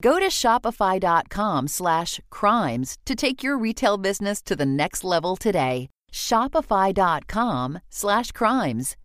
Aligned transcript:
Go 0.00 0.20
to 0.20 0.28
shopify.com 0.28 1.68
slash 1.68 2.20
crimes 2.30 2.98
to 3.04 3.14
take 3.16 3.42
your 3.42 3.58
retail 3.58 3.98
business 3.98 4.40
to 4.42 4.54
the 4.54 4.66
next 4.66 5.02
level 5.02 5.36
today. 5.36 5.88
Shopify.com 6.12 7.80
slash 7.90 8.30
crimes. 8.32 8.96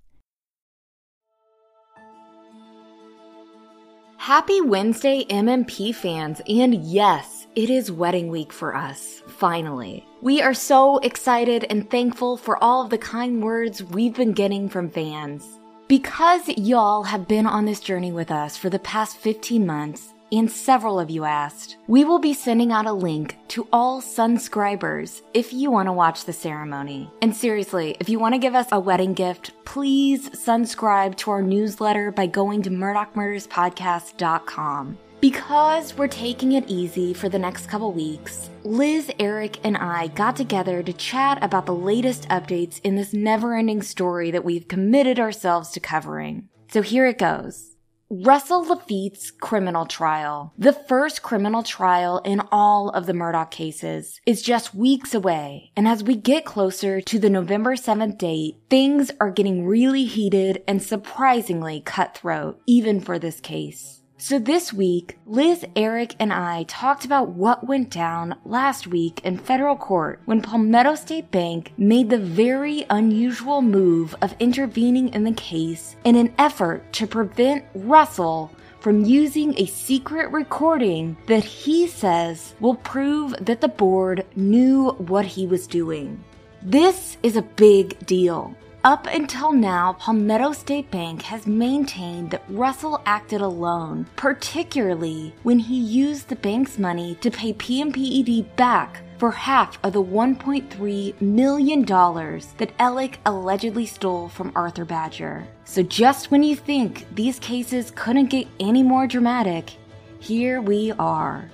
Happy 4.17 4.61
Wednesday, 4.61 5.25
MMP 5.25 5.93
fans, 5.93 6.41
and 6.47 6.75
yes, 6.75 7.45
it 7.55 7.69
is 7.69 7.91
wedding 7.91 8.29
week 8.29 8.53
for 8.53 8.73
us, 8.73 9.21
finally. 9.27 10.05
We 10.21 10.41
are 10.41 10.53
so 10.53 10.99
excited 10.99 11.65
and 11.69 11.89
thankful 11.91 12.37
for 12.37 12.63
all 12.63 12.85
of 12.85 12.89
the 12.89 12.97
kind 12.97 13.43
words 13.43 13.83
we've 13.83 14.15
been 14.15 14.31
getting 14.31 14.69
from 14.69 14.89
fans. 14.89 15.43
Because 15.89 16.47
y'all 16.47 17.03
have 17.03 17.27
been 17.27 17.45
on 17.45 17.65
this 17.65 17.81
journey 17.81 18.13
with 18.13 18.31
us 18.31 18.55
for 18.55 18.69
the 18.69 18.79
past 18.79 19.17
15 19.17 19.65
months, 19.65 20.12
and 20.33 20.51
several 20.51 20.99
of 20.99 21.11
you 21.11 21.25
asked, 21.25 21.77
we 21.87 22.03
will 22.03 22.17
be 22.19 22.33
sending 22.33 22.71
out 22.71 22.87
a 22.87 22.91
link 22.91 23.37
to 23.49 23.67
all 23.71 24.01
Sunscribers 24.01 25.21
if 25.33 25.53
you 25.53 25.69
want 25.69 25.85
to 25.87 25.93
watch 25.93 26.25
the 26.25 26.33
ceremony. 26.33 27.11
And 27.21 27.35
seriously, 27.35 27.95
if 27.99 28.09
you 28.09 28.17
want 28.17 28.33
to 28.33 28.39
give 28.39 28.55
us 28.55 28.65
a 28.71 28.79
wedding 28.79 29.13
gift, 29.13 29.51
please 29.63 30.31
subscribe 30.37 31.15
to 31.17 31.29
our 31.31 31.43
newsletter 31.43 32.11
by 32.11 32.25
going 32.25 32.63
to 32.63 32.71
murdaughmurderspodcast.com. 32.71 34.97
Because 35.21 35.95
we're 35.95 36.07
taking 36.09 36.53
it 36.53 36.65
easy 36.67 37.13
for 37.13 37.29
the 37.29 37.39
next 37.39 37.67
couple 37.67 37.93
weeks, 37.93 38.49
Liz, 38.63 39.09
Eric, 39.19 39.59
and 39.63 39.77
I 39.77 40.07
got 40.07 40.35
together 40.35 40.83
to 40.83 40.91
chat 40.91 41.41
about 41.41 41.65
the 41.65 41.73
latest 41.73 42.27
updates 42.27 42.81
in 42.81 42.95
this 42.95 43.13
never 43.13 43.55
ending 43.55 43.81
story 43.81 44.31
that 44.31 44.43
we've 44.43 44.67
committed 44.67 45.17
ourselves 45.19 45.69
to 45.69 45.79
covering. 45.79 46.49
So 46.71 46.81
here 46.81 47.05
it 47.05 47.19
goes. 47.19 47.72
Russell 48.09 48.65
Laffitte's 48.65 49.31
criminal 49.31 49.85
trial, 49.85 50.53
the 50.57 50.73
first 50.73 51.23
criminal 51.23 51.63
trial 51.63 52.21
in 52.23 52.41
all 52.51 52.89
of 52.89 53.05
the 53.05 53.13
Murdaugh 53.13 53.49
cases, 53.49 54.19
is 54.25 54.41
just 54.41 54.75
weeks 54.75 55.15
away. 55.15 55.71
And 55.75 55.87
as 55.87 56.03
we 56.03 56.15
get 56.15 56.45
closer 56.45 57.01
to 57.01 57.17
the 57.17 57.29
November 57.29 57.75
7th 57.75 58.17
date, 58.19 58.57
things 58.69 59.11
are 59.19 59.31
getting 59.31 59.65
really 59.65 60.05
heated 60.05 60.63
and 60.67 60.83
surprisingly 60.83 61.81
cutthroat, 61.81 62.61
even 62.67 62.99
for 62.99 63.17
this 63.17 63.39
case. 63.39 64.02
So 64.17 64.37
this 64.37 64.71
week, 64.71 65.17
Liz, 65.25 65.65
Eric, 65.75 66.15
and 66.19 66.31
I 66.31 66.63
talked 66.63 67.03
about 67.03 67.29
what 67.29 67.67
went 67.67 67.89
down 67.89 68.35
last 68.45 68.85
week 68.85 69.19
in 69.23 69.37
federal 69.37 69.75
court 69.75 70.21
when 70.25 70.41
Palmetto 70.41 70.93
State 70.95 71.31
Bank 71.31 71.73
made 71.77 72.09
the 72.09 72.19
very 72.19 72.85
unusual 72.91 73.63
move 73.63 74.15
of 74.21 74.35
intervening 74.39 75.09
in 75.09 75.23
the 75.23 75.33
case 75.33 75.95
in 76.03 76.15
an 76.15 76.31
effort 76.37 76.93
to 76.93 77.07
prevent 77.07 77.65
Russell 77.73 78.51
from 78.79 79.03
using 79.03 79.57
a 79.57 79.65
secret 79.65 80.31
recording 80.31 81.17
that 81.25 81.43
he 81.43 81.87
says 81.87 82.53
will 82.59 82.75
prove 82.75 83.33
that 83.41 83.61
the 83.61 83.67
board 83.67 84.25
knew 84.35 84.91
what 84.91 85.25
he 85.25 85.47
was 85.47 85.65
doing. 85.65 86.23
This 86.61 87.17
is 87.23 87.35
a 87.35 87.41
big 87.41 88.05
deal. 88.05 88.55
Up 88.85 89.07
until 89.07 89.53
now, 89.53 89.93
Palmetto 89.93 90.51
State 90.51 90.91
Bank 90.91 91.21
has 91.21 91.47
maintained 91.47 92.31
that 92.31 92.43
Russell 92.49 93.01
acted 93.05 93.39
alone, 93.39 94.05
particularly 94.17 95.33
when 95.43 95.57
he 95.57 95.79
used 95.79 96.27
the 96.27 96.35
bank's 96.35 96.77
money 96.77 97.15
to 97.21 97.31
pay 97.31 97.53
PMPED 97.53 98.53
back 98.57 99.01
for 99.19 99.31
half 99.31 99.79
of 99.85 99.93
the 99.93 100.03
$1.3 100.03 101.21
million 101.21 101.85
that 101.85 102.73
Alec 102.77 103.19
allegedly 103.25 103.85
stole 103.85 104.27
from 104.27 104.51
Arthur 104.53 104.83
Badger. 104.83 105.47
So 105.63 105.81
just 105.81 106.29
when 106.29 106.43
you 106.43 106.57
think 106.57 107.05
these 107.15 107.39
cases 107.39 107.89
couldn't 107.95 108.31
get 108.31 108.49
any 108.59 108.83
more 108.83 109.07
dramatic, 109.07 109.71
here 110.19 110.59
we 110.59 110.91
are. 110.99 111.49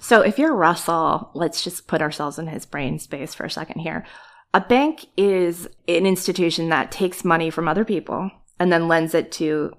So 0.00 0.22
if 0.22 0.38
you're 0.38 0.54
Russell, 0.54 1.28
let's 1.34 1.62
just 1.62 1.86
put 1.86 2.00
ourselves 2.00 2.38
in 2.38 2.46
his 2.46 2.64
brain 2.64 2.98
space 2.98 3.34
for 3.34 3.44
a 3.44 3.50
second 3.50 3.80
here. 3.82 4.06
A 4.54 4.60
bank 4.60 5.06
is 5.16 5.66
an 5.88 6.06
institution 6.06 6.68
that 6.68 6.92
takes 6.92 7.24
money 7.24 7.50
from 7.50 7.66
other 7.66 7.84
people 7.84 8.30
and 8.58 8.72
then 8.72 8.86
lends 8.86 9.12
it 9.12 9.32
to 9.32 9.72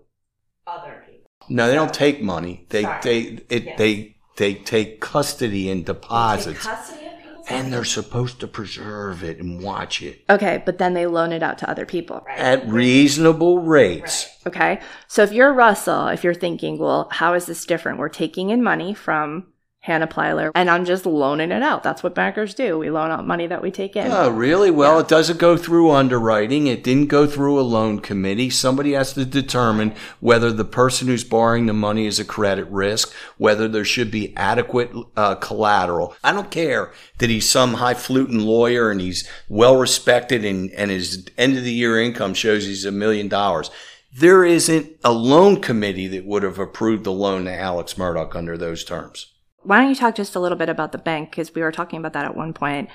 other 0.68 1.02
people. 1.09 1.30
No, 1.50 1.69
they 1.69 1.75
don't 1.75 1.94
take 1.94 2.22
money. 2.22 2.66
They 2.69 2.84
Sorry. 2.84 3.00
they 3.02 3.19
it 3.50 3.78
they 3.78 4.18
they 4.35 4.53
take 4.56 5.00
custody 5.00 5.69
and 5.69 5.85
deposits, 5.85 6.66
Custody 6.66 7.06
and 7.47 7.72
they're 7.72 7.84
supposed 7.84 8.40
to 8.40 8.47
preserve 8.47 9.24
it 9.24 9.40
and 9.40 9.62
watch 9.62 10.02
it 10.02 10.24
Okay, 10.30 10.62
but 10.66 10.78
then 10.78 10.94
they 10.94 11.06
loan 11.06 11.31
it 11.31 11.44
out 11.44 11.58
to 11.59 11.69
other 11.69 11.85
people. 11.85 12.24
Right. 12.28 12.38
at 12.38 12.68
reasonable 12.68 13.59
rates. 13.59 14.28
Okay. 14.46 14.81
So 15.08 15.24
if 15.24 15.31
you're 15.31 15.53
Russell, 15.53 16.08
if 16.08 16.24
you're 16.24 16.34
thinking, 16.34 16.78
well, 16.78 17.08
how 17.12 17.34
is 17.34 17.46
this 17.46 17.66
different? 17.66 18.00
We're 18.00 18.09
taking 18.09 18.50
in 18.50 18.64
money 18.64 18.94
from 18.94 19.47
Hannah 19.85 20.07
Plyler 20.07 20.50
and 20.56 20.68
I'm 20.68 20.84
just 20.84 21.06
loaning 21.06 21.51
it 21.51 21.62
out. 21.62 21.84
That's 21.84 22.01
what 22.01 22.16
bankers 22.16 22.56
do. 22.56 22.79
We 22.79 22.90
loan 22.90 23.12
out 23.12 23.28
money 23.28 23.46
that 23.46 23.62
we 23.62 23.69
take 23.69 23.96
in. 23.96 24.12
Oh, 24.12 24.31
really? 24.31 24.72
Well, 24.72 25.00
it 25.00 25.07
doesn't 25.07 25.38
go 25.38 25.57
through 25.57 25.91
underwriting. 25.91 26.66
It 26.66 26.84
didn't 26.84 27.06
go 27.06 27.28
through 27.28 27.59
a 27.59 27.62
loan 27.62 28.00
committee. 28.00 28.50
Somebody 28.50 28.94
has 28.94 29.13
to 29.13 29.25
determine 29.25 29.94
whether 30.19 30.51
the 30.51 30.66
person 30.66 31.07
who's 31.07 31.23
borrowing 31.23 31.68
the 31.68 31.73
money 31.73 32.07
is 32.07 32.19
a 32.19 32.25
credit 32.25 32.68
risk, 32.69 33.13
whether 33.38 33.68
there 33.68 33.85
should 33.85 34.09
be 34.09 34.35
adequate 34.35 34.91
uh, 35.16 35.35
collateral. 35.35 36.16
I 36.23 36.31
don't 36.34 36.50
care 36.50 36.91
that 37.19 37.29
he's 37.29 37.47
some 37.47 37.75
high 37.75 37.94
fluting 37.94 38.40
lawyer 38.40 38.90
and 38.90 39.00
he's 39.00 39.29
well 39.47 39.78
respected 39.78 40.44
and, 40.44 40.72
and 40.72 40.90
his 40.90 41.28
end 41.38 41.57
of 41.57 41.63
the 41.63 41.72
year 41.72 42.02
income 42.02 42.34
shows 42.34 42.66
he's 42.66 42.85
a 42.85 42.91
million 42.91 43.28
dollars. 43.28 43.70
There 44.17 44.43
isn't 44.43 44.93
a 45.03 45.11
loan 45.11 45.61
committee 45.61 46.08
that 46.08 46.26
would 46.26 46.41
have 46.41 46.58
approved 46.58 47.03
the 47.03 47.11
loan 47.11 47.46
to 47.46 47.53
Alex 47.53 47.96
Murdaugh 47.96 48.35
under 48.35 48.58
those 48.58 48.84
terms. 48.84 49.28
Why 49.66 49.79
don't 49.79 49.90
you 49.90 49.96
talk 49.96 50.16
just 50.16 50.35
a 50.35 50.40
little 50.40 50.58
bit 50.58 50.70
about 50.70 50.91
the 50.91 50.97
bank? 50.97 51.32
Because 51.32 51.53
we 51.53 51.62
were 51.62 51.72
talking 51.72 52.00
about 52.00 52.14
that 52.14 52.26
at 52.26 52.35
one 52.35 52.53
point. 52.53 52.90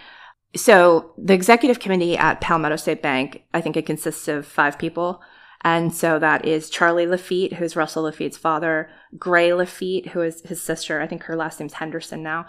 So 0.57 1.13
the 1.17 1.35
executive 1.35 1.79
committee 1.79 2.17
at 2.17 2.41
Palmetto 2.41 2.77
State 2.77 3.03
Bank, 3.03 3.43
I 3.55 3.61
think 3.61 3.77
it 3.77 3.87
consists 3.87 4.27
of 4.29 4.47
five 4.47 4.79
people. 4.79 5.21
And 5.63 5.95
so 5.95 6.19
that 6.19 6.47
is 6.47 6.71
Charlie 6.71 7.07
Laffitte, 7.07 7.55
who's 7.55 7.77
Russell 7.77 8.05
Laffitte's 8.05 8.39
father, 8.39 8.89
Gray 9.19 9.51
Laffitte, 9.51 10.09
who 10.09 10.23
is 10.23 10.41
his 10.43 10.63
sister. 10.63 11.01
I 11.01 11.07
think 11.07 11.25
her 11.25 11.37
last 11.37 11.61
name's 11.61 11.75
Henderson 11.75 12.23
now. 12.23 12.47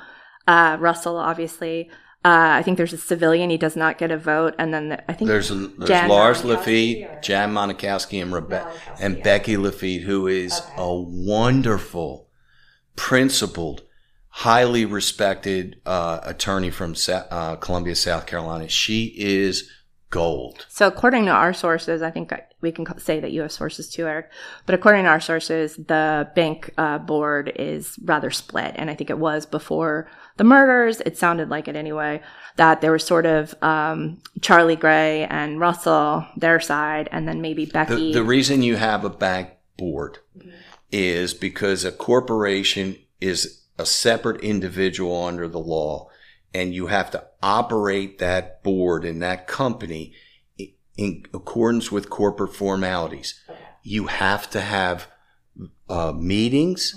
Uh, 0.47 0.77
Russell, 0.79 1.18
obviously. 1.18 1.89
Uh, 2.23 2.53
I 2.59 2.63
think 2.63 2.77
there's 2.77 2.94
a 2.94 2.97
civilian. 2.97 3.50
He 3.50 3.57
does 3.57 3.75
not 3.75 3.97
get 3.97 4.12
a 4.12 4.18
vote. 4.18 4.53
And 4.57 4.73
then 4.73 4.89
the, 4.89 5.12
I 5.12 5.13
think 5.13 5.27
There's, 5.27 5.50
there's 5.50 5.88
Jan 5.88 6.07
Lars 6.07 6.44
Laffitte, 6.44 7.18
or- 7.18 7.21
Jan 7.21 7.51
Monikowski, 7.53 8.21
and, 8.21 8.31
Rebe- 8.31 8.63
Monikowski, 8.63 8.97
and 9.01 9.18
yeah. 9.18 9.23
Becky 9.23 9.56
Laffitte, 9.57 10.03
who 10.03 10.27
is 10.27 10.59
Okay. 10.59 10.73
a 10.77 10.94
wonderful, 10.95 12.29
principled, 12.95 13.83
highly 14.31 14.86
respected 14.86 15.80
uh, 15.86 16.19
attorney 16.24 16.69
from 16.69 16.95
Sa- 16.95 17.25
uh, 17.30 17.56
Columbia, 17.57 17.95
South 17.95 18.25
Carolina. 18.25 18.68
She 18.68 19.13
is 19.18 19.69
gold. 20.10 20.66
So, 20.69 20.88
according 20.88 21.25
to 21.25 21.31
our 21.31 21.54
sources, 21.54 22.01
I 22.01 22.12
think 22.12 22.33
we 22.62 22.72
can 22.72 22.86
say 23.00 23.19
that 23.19 23.31
you 23.31 23.42
have 23.42 23.51
sources 23.51 23.89
too, 23.89 24.07
Eric. 24.07 24.30
But 24.66 24.75
according 24.75 25.04
to 25.04 25.10
our 25.10 25.19
sources, 25.19 25.75
the 25.75 26.30
bank 26.36 26.72
uh, 26.78 26.98
board 27.00 27.51
is 27.56 27.98
rather 28.04 28.31
split, 28.31 28.74
and 28.78 28.89
I 28.89 28.95
think 28.95 29.10
it 29.10 29.19
was 29.19 29.45
before 29.45 30.10
the 30.38 30.44
murders. 30.44 31.01
It 31.01 31.18
sounded 31.18 31.50
like 31.50 31.68
it 31.68 31.75
anyway. 31.75 32.22
That 32.57 32.81
there 32.81 32.92
was 32.92 33.04
sort 33.04 33.25
of 33.25 33.56
um, 33.62 34.19
Charlie 34.42 34.75
Gray 34.75 35.25
and 35.25 35.60
Russell, 35.60 36.25
their 36.38 36.60
side, 36.60 37.10
and 37.12 37.28
then 37.28 37.42
maybe 37.42 37.66
Becky. 37.66 38.12
The, 38.12 38.19
the 38.19 38.24
reason 38.24 38.63
you 38.63 38.75
have 38.75 39.04
a 39.04 39.10
bank 39.10 39.51
board 39.78 40.19
is 40.92 41.33
because 41.33 41.86
a 41.86 41.92
corporation 41.92 42.98
is 43.22 43.60
a 43.81 43.86
separate 43.86 44.42
individual 44.42 45.25
under 45.25 45.48
the 45.48 45.60
law 45.60 46.07
and 46.54 46.74
you 46.74 46.88
have 46.88 47.10
to 47.12 47.24
operate 47.42 48.19
that 48.19 48.62
board 48.63 49.04
and 49.06 49.22
that 49.22 49.48
company 49.48 50.13
in 50.98 51.24
accordance 51.33 51.92
with 51.92 52.10
corporate 52.10 52.54
formalities. 52.54 53.42
You 53.81 54.07
have 54.07 54.50
to 54.51 54.62
have 54.62 55.07
uh, 55.89 56.12
meetings, 56.16 56.95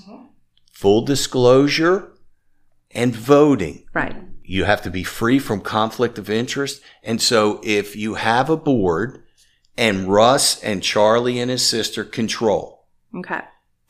full 0.73 1.03
disclosure, 1.05 2.13
and 2.91 3.15
voting. 3.15 3.87
right. 3.95 4.17
You 4.47 4.65
have 4.65 4.83
to 4.83 4.91
be 4.91 5.05
free 5.05 5.39
from 5.39 5.63
conflict 5.63 6.19
of 6.19 6.29
interest. 6.29 6.83
And 7.03 7.23
so 7.23 7.61
if 7.65 7.97
you 7.97 8.15
have 8.15 8.51
a 8.51 8.59
board 8.59 9.23
and 9.79 10.07
Russ 10.07 10.63
and 10.63 10.83
Charlie 10.83 11.39
and 11.41 11.51
his 11.51 11.67
sister 11.67 12.05
control, 12.05 12.87
Okay. 13.17 13.41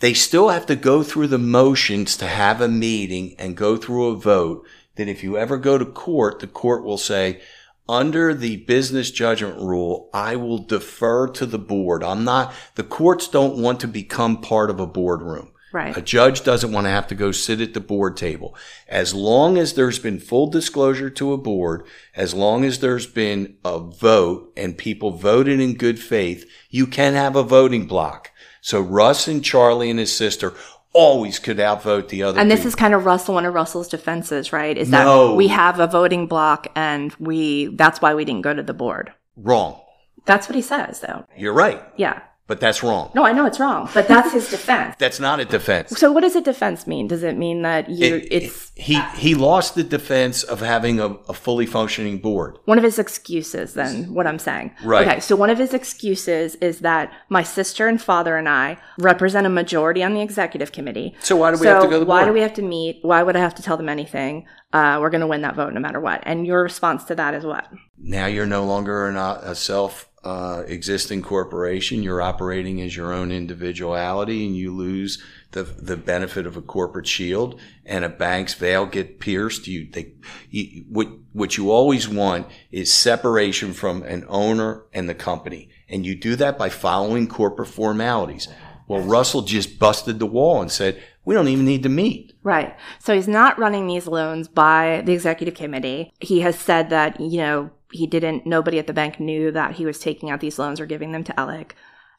They 0.04 0.12
still 0.12 0.50
have 0.50 0.66
to 0.66 0.76
go 0.76 1.02
through 1.02 1.28
the 1.28 1.38
motions 1.38 2.14
to 2.14 2.26
have 2.26 2.60
a 2.60 2.68
meeting 2.68 3.34
and 3.38 3.56
go 3.56 3.74
through 3.74 4.08
a 4.08 4.14
vote 4.14 4.62
that 4.96 5.08
if 5.08 5.24
you 5.24 5.38
ever 5.38 5.56
go 5.56 5.78
to 5.78 5.86
court, 5.86 6.40
the 6.40 6.46
court 6.46 6.84
will 6.84 6.98
say, 6.98 7.40
under 7.88 8.34
the 8.34 8.58
business 8.58 9.10
judgment 9.10 9.56
rule, 9.56 10.10
I 10.12 10.36
will 10.36 10.58
defer 10.58 11.28
to 11.28 11.46
the 11.46 11.58
board. 11.58 12.04
I'm 12.04 12.22
not, 12.22 12.52
the 12.74 12.82
courts 12.82 13.28
don't 13.28 13.56
want 13.56 13.80
to 13.80 13.88
become 13.88 14.42
part 14.42 14.68
of 14.68 14.78
a 14.78 14.86
boardroom. 14.86 15.52
Right. 15.72 15.96
A 15.96 16.02
judge 16.02 16.44
doesn't 16.44 16.70
want 16.70 16.84
to 16.84 16.90
have 16.90 17.06
to 17.06 17.14
go 17.14 17.32
sit 17.32 17.62
at 17.62 17.72
the 17.72 17.80
board 17.80 18.18
table. 18.18 18.54
As 18.86 19.14
long 19.14 19.56
as 19.56 19.72
there's 19.72 19.98
been 19.98 20.20
full 20.20 20.48
disclosure 20.48 21.08
to 21.08 21.32
a 21.32 21.38
board, 21.38 21.86
as 22.14 22.34
long 22.34 22.62
as 22.66 22.80
there's 22.80 23.06
been 23.06 23.56
a 23.64 23.80
vote 23.80 24.52
and 24.54 24.76
people 24.76 25.12
voted 25.12 25.60
in 25.60 25.74
good 25.74 25.98
faith, 25.98 26.44
you 26.68 26.86
can 26.86 27.14
have 27.14 27.36
a 27.36 27.42
voting 27.42 27.86
block. 27.86 28.30
So 28.64 28.81
Russ 28.81 29.28
and 29.28 29.44
Charlie 29.44 29.90
and 29.90 29.99
his 29.99 30.11
sister 30.16 30.55
always 30.94 31.38
could 31.38 31.61
outvote 31.61 32.08
the 32.08 32.22
other. 32.22 32.40
And 32.40 32.50
this 32.50 32.61
people. 32.61 32.69
is 32.69 32.75
kind 32.75 32.94
of 32.94 33.05
Russell, 33.05 33.34
one 33.34 33.44
of 33.44 33.52
Russell's 33.52 33.88
defenses, 33.88 34.55
right? 34.55 34.78
Is 34.78 34.88
that 34.88 35.05
No. 35.05 35.34
we 35.34 35.49
have 35.49 35.81
a 35.81 35.87
voting 35.87 36.26
block 36.26 36.69
and 36.75 37.12
we, 37.19 37.66
that's 37.76 38.00
why 38.00 38.14
we 38.14 38.25
didn't 38.25 38.40
go 38.40 38.55
to 38.55 38.62
the 38.62 38.72
board. 38.72 39.12
wrong. 39.37 39.82
That's 40.25 40.49
what 40.49 40.56
he 40.56 40.62
says, 40.62 41.00
though. 41.00 41.26
You're 41.37 41.52
right, 41.52 41.82
Yeah. 41.99 42.22
But 42.46 42.61
that's 42.61 42.82
wrong. 42.82 43.11
No, 43.14 43.25
I 43.25 43.32
know 43.32 43.46
it's 43.46 43.58
wrong, 43.58 43.88
but 43.94 44.06
that's 44.08 44.32
his 44.32 44.50
defense. 44.50 44.96
That's 44.99 45.19
not 45.20 45.41
a 45.41 45.44
defense. 45.44 45.91
So 45.99 46.12
what 46.12 46.20
does 46.20 46.37
a 46.37 46.41
defense 46.41 46.87
mean? 46.87 47.08
Does 47.08 47.23
it 47.23 47.37
mean 47.37 47.62
that 47.62 47.88
you, 47.88 48.17
It- 48.17 48.29
it's 48.31 48.73
he 48.76 49.00
he 49.17 49.35
lost 49.35 49.75
the 49.76 49.82
defense 49.85 50.43
of 50.43 50.61
having 50.61 50.99
a, 51.00 51.06
a 51.29 51.32
fully 51.35 51.67
functioning 51.67 52.19
board. 52.19 52.58
one 52.64 52.76
of 52.79 52.85
his 52.85 52.99
excuses 52.99 53.75
then 53.75 54.12
what 54.12 54.26
i'm 54.26 54.38
saying 54.38 54.73
Right. 54.85 55.06
okay 55.06 55.20
so 55.20 55.37
one 55.37 55.49
of 55.49 55.58
his 55.58 55.73
excuses 55.73 56.56
is 56.56 56.81
that 56.81 57.12
my 57.29 57.43
sister 57.44 57.87
and 57.87 58.02
father 58.02 58.37
and 58.37 58.49
i 58.49 58.76
represent 58.99 59.46
a 59.46 59.50
majority 59.50 60.02
on 60.02 60.12
the 60.14 60.20
executive 60.23 60.73
committee 60.73 61.14
So 61.20 61.37
why 61.37 61.52
do 61.52 61.58
we 61.58 61.67
have 61.69 61.82
to 61.82 61.88
go 61.88 61.93
to 61.94 61.99
the 62.00 62.05
why 62.05 62.20
board? 62.23 62.29
do 62.31 62.32
we 62.35 62.41
have 62.41 62.55
to 62.55 62.62
meet 62.62 62.99
why 63.02 63.23
would 63.23 63.37
i 63.37 63.38
have 63.41 63.55
to 63.56 63.62
tell 63.62 63.76
them 63.76 63.88
anything 63.88 64.46
uh, 64.73 64.99
we're 65.00 65.11
going 65.11 65.20
to 65.20 65.26
win 65.29 65.43
that 65.43 65.55
vote 65.55 65.73
no 65.73 65.81
matter 65.81 66.00
what 66.00 66.20
and 66.26 66.46
your 66.46 66.62
response 66.62 67.05
to 67.05 67.14
that 67.14 67.32
is 67.35 67.44
what 67.44 67.69
Now 67.96 68.26
you're 68.26 68.46
no 68.46 68.64
longer 68.64 69.06
an, 69.06 69.17
uh, 69.17 69.41
a 69.43 69.55
self 69.55 70.08
uh, 70.24 70.64
existing 70.66 71.22
corporation. 71.22 72.02
You're 72.02 72.22
operating 72.22 72.80
as 72.80 72.96
your 72.96 73.12
own 73.12 73.30
individuality, 73.30 74.46
and 74.46 74.56
you 74.56 74.74
lose 74.74 75.22
the 75.50 75.62
the 75.62 75.96
benefit 75.96 76.46
of 76.46 76.56
a 76.56 76.62
corporate 76.62 77.06
shield. 77.06 77.60
And 77.84 78.04
a 78.04 78.08
bank's 78.08 78.54
veil 78.54 78.86
get 78.86 79.20
pierced. 79.20 79.66
You 79.66 79.88
they 79.90 80.14
you, 80.50 80.84
what 80.88 81.08
what 81.32 81.56
you 81.56 81.70
always 81.70 82.08
want 82.08 82.46
is 82.72 82.92
separation 82.92 83.74
from 83.74 84.02
an 84.02 84.24
owner 84.28 84.84
and 84.92 85.08
the 85.08 85.14
company, 85.14 85.68
and 85.88 86.06
you 86.06 86.14
do 86.14 86.36
that 86.36 86.58
by 86.58 86.70
following 86.70 87.28
corporate 87.28 87.68
formalities. 87.68 88.48
Well, 88.86 89.00
Russell 89.00 89.42
just 89.42 89.78
busted 89.78 90.18
the 90.18 90.26
wall 90.26 90.60
and 90.60 90.70
said 90.70 91.02
we 91.24 91.34
don't 91.34 91.48
even 91.48 91.64
need 91.64 91.82
to 91.84 91.88
meet. 91.88 92.32
Right. 92.42 92.76
So 92.98 93.14
he's 93.14 93.28
not 93.28 93.58
running 93.58 93.86
these 93.86 94.06
loans 94.06 94.48
by 94.48 95.02
the 95.04 95.12
executive 95.12 95.54
committee. 95.54 96.12
He 96.20 96.40
has 96.40 96.58
said 96.58 96.90
that, 96.90 97.20
you 97.20 97.38
know, 97.38 97.70
he 97.92 98.06
didn't, 98.06 98.46
nobody 98.46 98.78
at 98.78 98.86
the 98.86 98.92
bank 98.92 99.20
knew 99.20 99.50
that 99.52 99.76
he 99.76 99.86
was 99.86 99.98
taking 99.98 100.30
out 100.30 100.40
these 100.40 100.58
loans 100.58 100.80
or 100.80 100.86
giving 100.86 101.12
them 101.12 101.24
to 101.24 101.40
Alec. 101.40 101.74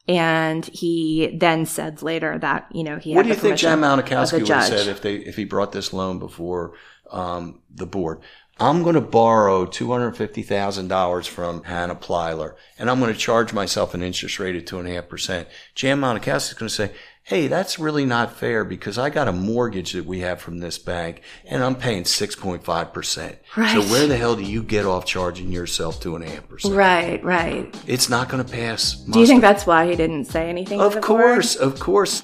And 0.07 0.65
he 0.65 1.35
then 1.39 1.65
said 1.65 2.03
later 2.03 2.37
that, 2.39 2.67
you 2.71 2.83
know, 2.83 2.97
he 2.97 3.11
had 3.11 3.17
What 3.17 3.23
do 3.23 3.29
you 3.29 3.35
think 3.35 3.57
Jan 3.57 3.79
permission 3.79 3.99
of 3.99 4.05
Malakowski 4.05 4.31
the 4.31 4.39
would 4.39 4.47
have 4.49 4.65
said 4.65 4.87
if 4.87 5.01
they 5.01 5.15
if 5.15 5.35
he 5.35 5.45
brought 5.45 5.71
this 5.71 5.93
loan 5.93 6.19
before 6.19 6.73
um, 7.09 7.61
the 7.73 7.87
board? 7.87 8.21
I'm 8.59 8.83
going 8.83 8.95
to 8.95 9.01
borrow 9.01 9.65
two 9.65 9.91
hundred 9.91 10.15
fifty 10.15 10.43
thousand 10.43 10.89
dollars 10.89 11.27
from 11.27 11.63
Hannah 11.63 11.95
Plyler, 11.95 12.53
and 12.77 12.89
I'm 12.89 12.99
going 12.99 13.11
to 13.11 13.19
charge 13.19 13.51
myself 13.51 13.93
an 13.93 14.03
interest 14.03 14.39
rate 14.39 14.55
of 14.55 14.65
two 14.65 14.79
and 14.79 14.87
a 14.87 14.93
half 14.93 15.09
percent. 15.09 15.47
Jan 15.73 15.99
Malakowski 15.99 16.51
is 16.51 16.53
going 16.53 16.69
to 16.69 16.75
say, 16.75 16.91
"Hey, 17.25 17.47
that's 17.47 17.79
really 17.79 18.05
not 18.05 18.33
fair 18.35 18.63
because 18.63 18.99
I 18.99 19.09
got 19.09 19.27
a 19.27 19.31
mortgage 19.31 19.93
that 19.93 20.05
we 20.05 20.19
have 20.19 20.39
from 20.39 20.59
this 20.59 20.77
bank, 20.77 21.21
and 21.45 21.63
I'm 21.63 21.73
paying 21.75 22.05
six 22.05 22.35
point 22.35 22.63
five 22.63 22.93
percent. 22.93 23.39
Right. 23.57 23.73
So 23.73 23.81
where 23.91 24.05
the 24.05 24.15
hell 24.15 24.35
do 24.35 24.43
you 24.43 24.61
get 24.61 24.85
off 24.85 25.05
charging 25.05 25.51
yourself 25.51 25.99
two 25.99 26.15
and 26.15 26.23
a 26.23 26.29
half 26.29 26.47
percent? 26.47 26.75
Right, 26.75 27.23
right. 27.23 27.75
It's 27.87 28.09
not 28.09 28.29
going 28.29 28.45
to 28.45 28.51
pass. 28.51 28.93
Do 28.93 29.19
you 29.19 29.25
think 29.25 29.41
that's 29.41 29.65
why 29.65 29.89
he 29.89 29.95
didn't 29.95 30.25
say 30.25 30.49
anything? 30.49 30.77
to 30.77 30.85
Of 30.85 30.93
the 30.93 31.01
course, 31.01 31.55
board? 31.55 31.73
of 31.73 31.79
course. 31.79 32.23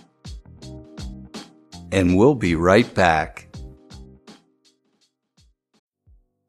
And 1.92 2.16
we'll 2.16 2.36
be 2.36 2.56
right 2.56 2.94
back. 2.94 3.48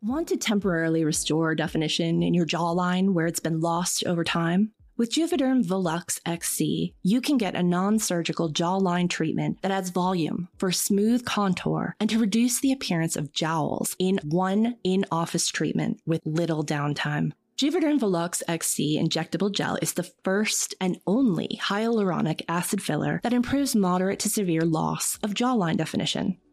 Want 0.03 0.29
to 0.29 0.37
temporarily 0.37 1.05
restore 1.05 1.55
definition 1.55 2.23
in 2.23 2.35
your 2.35 2.45
jawline 2.45 3.13
where 3.15 3.27
it's 3.27 3.41
been 3.41 3.61
lost 3.61 4.05
over 4.05 4.25
time? 4.25 4.73
With 4.95 5.11
Juvederm 5.11 5.65
Volux 5.65 6.21
XC, 6.27 6.93
you 7.03 7.21
can 7.23 7.39
get 7.39 7.55
a 7.55 7.63
non 7.63 7.99
surgical 7.99 8.53
jawline 8.53 9.09
treatment 9.09 9.63
that 9.63 9.71
adds 9.71 9.89
volume 9.89 10.49
for 10.59 10.71
smooth 10.71 11.25
contour 11.25 11.97
and 11.99 12.11
to 12.11 12.19
reduce 12.19 12.61
the 12.61 12.73
appearance 12.73 13.17
of 13.17 13.33
jowls 13.33 13.97
in 13.99 14.21
one 14.23 14.77
in 14.85 15.07
office 15.11 15.49
treatment 15.49 16.03
with 16.05 16.21
little 16.27 16.63
downtime. 16.63 17.33
Juvederm 17.57 18.01
Volux 18.01 18.43
XC 18.49 18.99
injectable 19.01 19.51
gel 19.51 19.79
is 19.81 19.95
the 19.95 20.11
first 20.25 20.75
and 20.81 20.99
only 21.07 21.61
hyaluronic 21.63 22.43
acid 22.49 22.83
filler 22.83 23.21
that 23.23 23.33
improves 23.33 23.77
moderate 23.77 24.19
to 24.19 24.29
severe 24.29 24.63
loss 24.63 25.19
of 25.23 25.33
jawline 25.33 25.77
definition. 25.77 26.37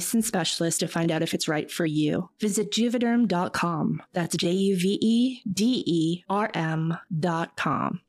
specialist 0.00 0.80
to 0.80 0.88
find 0.88 1.10
out 1.10 1.22
if 1.22 1.34
it's 1.34 1.48
right 1.48 1.70
for 1.70 1.86
you. 1.86 2.30
Visit 2.40 2.70
juvederm.com. 2.70 4.02
That's 4.12 4.36
J 4.36 4.52
U 4.52 4.76
V 4.76 4.98
E 5.00 5.42
D 5.52 5.84
E 5.86 6.24
R 6.28 6.50
M.com. 6.54 8.00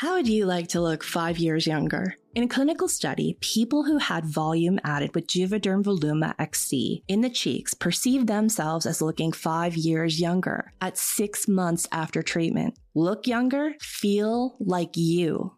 How 0.00 0.14
would 0.14 0.28
you 0.28 0.46
like 0.46 0.68
to 0.68 0.80
look 0.80 1.02
five 1.02 1.38
years 1.38 1.66
younger? 1.66 2.14
In 2.36 2.44
a 2.44 2.48
clinical 2.48 2.86
study, 2.86 3.36
people 3.40 3.82
who 3.82 3.98
had 3.98 4.24
volume 4.24 4.78
added 4.84 5.12
with 5.12 5.26
Juvederm 5.26 5.82
Voluma 5.82 6.36
XC 6.38 7.02
in 7.08 7.20
the 7.20 7.28
cheeks 7.28 7.74
perceived 7.74 8.28
themselves 8.28 8.86
as 8.86 9.02
looking 9.02 9.32
five 9.32 9.76
years 9.76 10.20
younger 10.20 10.72
at 10.80 10.96
six 10.98 11.48
months 11.48 11.88
after 11.90 12.22
treatment. 12.22 12.78
Look 12.94 13.26
younger, 13.26 13.74
feel 13.80 14.54
like 14.60 14.96
you. 14.96 15.57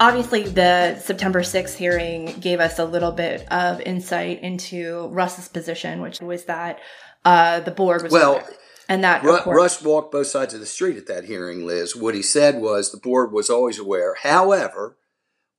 obviously, 0.00 0.42
the 0.44 0.98
September 0.98 1.40
6th 1.42 1.74
hearing 1.76 2.26
gave 2.40 2.60
us 2.60 2.78
a 2.78 2.84
little 2.84 3.12
bit 3.12 3.46
of 3.52 3.80
insight 3.80 4.42
into 4.42 5.08
Russ's 5.08 5.48
position, 5.48 6.00
which 6.00 6.20
was 6.20 6.44
that 6.44 6.80
uh, 7.24 7.60
the 7.60 7.70
board 7.70 8.02
was 8.02 8.12
Well, 8.12 8.32
aware. 8.34 8.50
and 8.88 9.02
that 9.04 9.22
Ru- 9.24 9.42
Russ 9.46 9.80
walked 9.82 10.12
both 10.12 10.26
sides 10.26 10.54
of 10.54 10.60
the 10.60 10.66
street 10.66 10.96
at 10.96 11.06
that 11.06 11.24
hearing, 11.24 11.66
Liz. 11.66 11.96
What 11.96 12.14
he 12.14 12.22
said 12.22 12.60
was 12.60 12.90
the 12.92 12.98
board 12.98 13.32
was 13.32 13.48
always 13.50 13.78
aware. 13.78 14.14
However, 14.22 14.96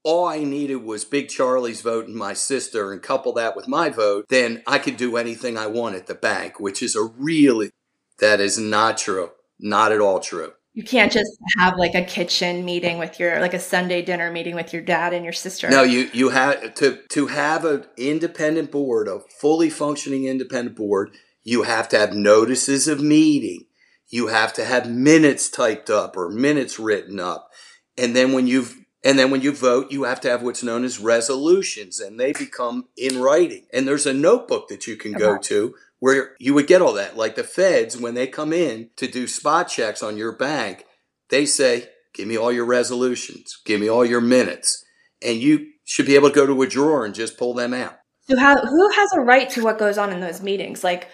all 0.04 0.26
I 0.28 0.44
needed 0.44 0.84
was 0.84 1.04
Big 1.04 1.30
Charlie's 1.30 1.82
vote 1.82 2.06
and 2.08 2.16
my 2.16 2.34
sister, 2.34 2.92
and 2.94 3.02
couple 3.02 3.34
that 3.34 3.56
with 3.56 3.68
my 3.68 3.90
vote, 3.90 4.26
then 4.30 4.62
I 4.68 4.78
could 4.78 4.98
do 4.98 5.18
anything 5.18 5.58
I 5.58 5.66
want 5.68 5.96
at 5.96 6.06
the 6.06 6.14
bank, 6.14 6.60
which 6.60 6.84
is 6.84 6.96
a 6.96 7.04
really, 7.04 7.72
that 8.20 8.40
is 8.40 8.60
not 8.60 8.98
true. 9.00 9.32
Not 9.60 9.92
at 9.92 10.02
all 10.02 10.20
true. 10.20 10.52
You 10.76 10.84
can't 10.84 11.10
just 11.10 11.32
have 11.58 11.78
like 11.78 11.96
a 11.96 12.04
kitchen 12.04 12.66
meeting 12.66 12.98
with 12.98 13.18
your 13.18 13.40
like 13.40 13.54
a 13.54 13.60
Sunday 13.60 14.02
dinner 14.02 14.30
meeting 14.30 14.56
with 14.56 14.74
your 14.74 14.82
dad 14.82 15.14
and 15.14 15.24
your 15.24 15.34
sister. 15.34 15.70
No, 15.70 15.84
you 15.84 16.10
you 16.14 16.30
have 16.30 16.76
to 16.76 17.00
to 17.12 17.28
have 17.28 17.64
an 17.64 17.86
independent 17.98 18.72
board, 18.72 19.08
a 19.08 19.22
fully 19.40 19.70
functioning 19.70 20.26
independent 20.26 20.76
board. 20.76 21.16
You 21.44 21.64
have 21.64 21.88
to 21.90 21.98
have 21.98 22.14
notices 22.14 22.90
of 22.90 23.02
meeting. 23.02 23.68
You 24.10 24.28
have 24.28 24.52
to 24.54 24.66
have 24.66 24.90
minutes 24.90 25.50
typed 25.50 25.90
up 25.90 26.18
or 26.18 26.30
minutes 26.30 26.78
written 26.78 27.22
up, 27.22 27.50
and 27.98 28.14
then 28.14 28.34
when 28.34 28.46
you've 28.46 28.76
and 29.02 29.18
then 29.18 29.32
when 29.32 29.42
you 29.42 29.54
vote, 29.54 29.92
you 29.92 30.04
have 30.04 30.20
to 30.22 30.30
have 30.30 30.44
what's 30.44 30.64
known 30.64 30.84
as 30.84 31.00
resolutions, 31.00 32.02
and 32.02 32.20
they 32.20 32.34
become 32.34 32.90
in 32.98 33.22
writing. 33.22 33.66
And 33.72 33.88
there's 33.88 34.06
a 34.06 34.14
notebook 34.14 34.68
that 34.68 34.88
you 34.88 34.98
can 34.98 35.14
go 35.14 35.38
to 35.38 35.74
where 36.00 36.36
you 36.40 36.54
would 36.54 36.68
get 36.68 36.82
all 36.82 36.94
that. 36.94 37.18
Like 37.18 37.36
the 37.36 37.44
feds, 37.44 37.98
when 37.98 38.14
they 38.14 38.28
come 38.28 38.54
in 38.54 38.90
to 38.98 39.08
do 39.08 39.28
spot 39.28 39.68
checks 39.68 40.04
on 40.04 40.18
your 40.18 40.32
bank, 40.32 40.86
they 41.30 41.46
say, 41.46 41.90
"Give 42.14 42.28
me 42.28 42.38
all 42.38 42.52
your 42.52 42.66
resolutions. 42.66 43.58
Give 43.66 43.80
me 43.80 43.90
all 43.90 44.06
your 44.06 44.22
minutes." 44.22 44.86
and 45.22 45.40
you 45.40 45.68
should 45.84 46.06
be 46.06 46.16
able 46.16 46.30
to 46.30 46.36
go 46.36 46.46
to 46.46 46.62
a 46.62 46.68
drawer 46.68 47.06
and 47.06 47.14
just 47.14 47.38
pull 47.38 47.54
them 47.54 47.74
out. 47.74 47.98
So 48.28 48.38
how, 48.38 48.56
who 48.58 48.92
has 48.92 49.14
a 49.14 49.22
right 49.22 49.50
to 49.52 49.64
what 49.64 49.78
goes 49.78 49.98
on 49.98 50.12
in 50.12 50.20
those 50.20 50.42
meetings? 50.42 50.84
Like, 50.84 51.10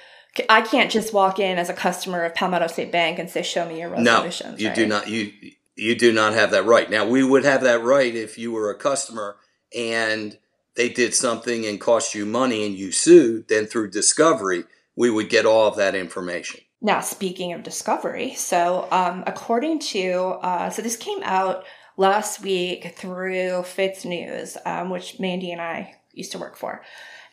I 0.50 0.62
can't 0.62 0.90
just 0.90 1.14
walk 1.14 1.40
in 1.40 1.58
as 1.58 1.70
a 1.70 1.74
customer 1.74 2.24
of 2.24 2.36
Palmetto 2.36 2.68
State 2.68 2.92
Bank 2.92 3.20
and 3.20 3.30
say, 3.30 3.42
"Show 3.42 3.68
me 3.68 3.80
your 3.80 3.90
resolutions." 3.90 4.06
No, 4.06 4.24
resolutions." 4.24 4.62
you 4.62 4.68
right? 4.68 4.76
do 4.76 4.88
not. 4.88 5.10
You 5.10 5.32
you 5.76 5.96
do 5.96 6.14
not 6.14 6.34
have 6.34 6.52
that 6.52 6.66
right. 6.66 6.90
Now 6.90 7.06
we 7.06 7.22
would 7.22 7.44
have 7.44 7.64
that 7.64 7.84
right 7.84 8.16
if 8.16 8.38
you 8.38 8.54
were 8.54 8.70
a 8.70 8.78
customer 8.78 9.36
and 9.76 10.38
they 10.76 10.90
did 10.90 11.14
something 11.14 11.66
and 11.66 11.80
cost 11.80 12.16
you 12.16 12.26
money 12.26 12.66
and 12.66 12.76
you 12.76 12.92
sued. 12.92 13.48
Then 13.48 13.66
through 13.66 13.92
discovery, 13.92 14.64
we 14.96 15.10
would 15.10 15.30
get 15.30 15.46
all 15.46 15.68
of 15.68 15.76
that 15.78 15.96
information. 15.96 16.62
Now, 16.82 17.02
speaking 17.02 17.54
of 17.54 17.64
discovery, 17.64 18.34
so 18.34 18.88
um, 18.92 19.24
according 19.28 19.80
to 19.80 20.40
uh, 20.42 20.70
so 20.72 20.82
this 20.82 20.98
came 20.98 21.22
out 21.24 21.64
last 21.96 22.42
week 22.42 22.96
through 22.98 23.62
FITSNews, 23.62 24.58
um, 24.66 24.90
which 24.90 25.20
Mandy 25.20 25.52
and 25.52 25.62
I 25.62 25.96
used 26.14 26.32
to 26.32 26.40
work 26.40 26.58
for, 26.58 26.84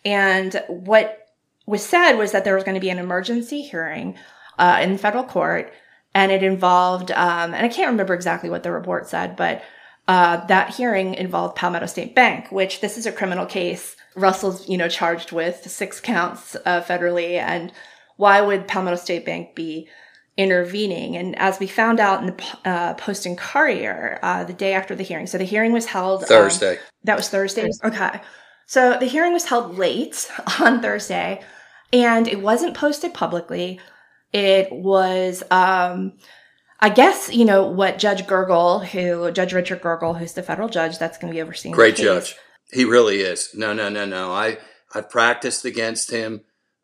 and 0.04 0.62
what 0.68 1.28
was 1.66 1.82
said 1.82 2.14
was 2.14 2.32
that 2.32 2.44
there 2.44 2.54
was 2.54 2.64
going 2.64 2.74
to 2.74 2.80
be 2.80 2.90
an 2.90 2.98
emergency 2.98 3.62
hearing 3.62 4.16
uh, 4.58 4.80
in 4.82 4.98
federal 4.98 5.24
court, 5.24 5.72
and 6.14 6.30
it 6.30 6.42
involved 6.42 7.10
um, 7.10 7.54
and 7.54 7.64
I 7.64 7.68
can't 7.68 7.90
remember 7.90 8.12
exactly 8.12 8.50
what 8.50 8.64
the 8.64 8.72
report 8.72 9.08
said, 9.08 9.34
but 9.34 9.62
uh, 10.08 10.44
that 10.46 10.74
hearing 10.74 11.14
involved 11.14 11.54
Palmetto 11.54 11.86
State 11.86 12.14
Bank, 12.14 12.50
which 12.50 12.80
this 12.80 12.96
is 12.96 13.06
a 13.06 13.12
criminal 13.12 13.46
case. 13.46 13.94
Russell's, 14.16 14.68
you 14.68 14.76
know, 14.78 14.88
charged 14.88 15.30
with 15.30 15.70
six 15.70 16.00
counts 16.00 16.56
uh, 16.64 16.82
federally, 16.82 17.38
and 17.38 17.72
why 18.16 18.40
would 18.40 18.66
Palmetto 18.66 18.96
State 18.96 19.24
Bank 19.24 19.54
be 19.54 19.86
intervening? 20.36 21.16
And 21.16 21.38
as 21.38 21.60
we 21.60 21.66
found 21.66 22.00
out 22.00 22.20
in 22.20 22.26
the 22.26 22.58
uh, 22.64 22.94
Post 22.94 23.26
and 23.26 23.36
Courier 23.36 24.18
uh, 24.22 24.44
the 24.44 24.54
day 24.54 24.72
after 24.72 24.96
the 24.96 25.04
hearing, 25.04 25.26
so 25.26 25.38
the 25.38 25.44
hearing 25.44 25.72
was 25.72 25.86
held 25.86 26.22
um, 26.22 26.28
Thursday. 26.28 26.78
that 27.04 27.16
was 27.16 27.28
Thursday. 27.28 27.68
Okay. 27.84 28.20
So 28.66 28.98
the 28.98 29.06
hearing 29.06 29.32
was 29.32 29.44
held 29.44 29.78
late 29.78 30.30
on 30.60 30.80
Thursday 30.80 31.42
and 31.92 32.26
it 32.26 32.40
wasn't 32.40 32.74
posted 32.76 33.14
publicly. 33.14 33.80
It 34.32 34.70
was, 34.72 35.42
um, 35.50 36.14
I 36.80 36.90
guess, 36.90 37.32
you 37.32 37.44
know, 37.44 37.66
what 37.66 37.98
Judge 37.98 38.24
Gergel, 38.26 38.86
who, 38.86 39.30
Judge 39.32 39.52
Richard 39.52 39.82
Gergel, 39.82 40.18
who's 40.18 40.34
the 40.34 40.42
federal 40.42 40.68
judge 40.68 40.98
that's 40.98 41.18
going 41.18 41.32
to 41.32 41.36
be 41.36 41.42
overseeing 41.42 41.74
Great 41.74 41.96
judge. 41.96 42.36
He 42.70 42.84
really 42.84 43.20
is. 43.20 43.50
No, 43.54 43.72
no, 43.72 43.88
no, 43.88 44.04
no. 44.04 44.32
I 44.32 44.58
I 44.94 45.00
practiced 45.00 45.64
against 45.64 46.10
him 46.10 46.42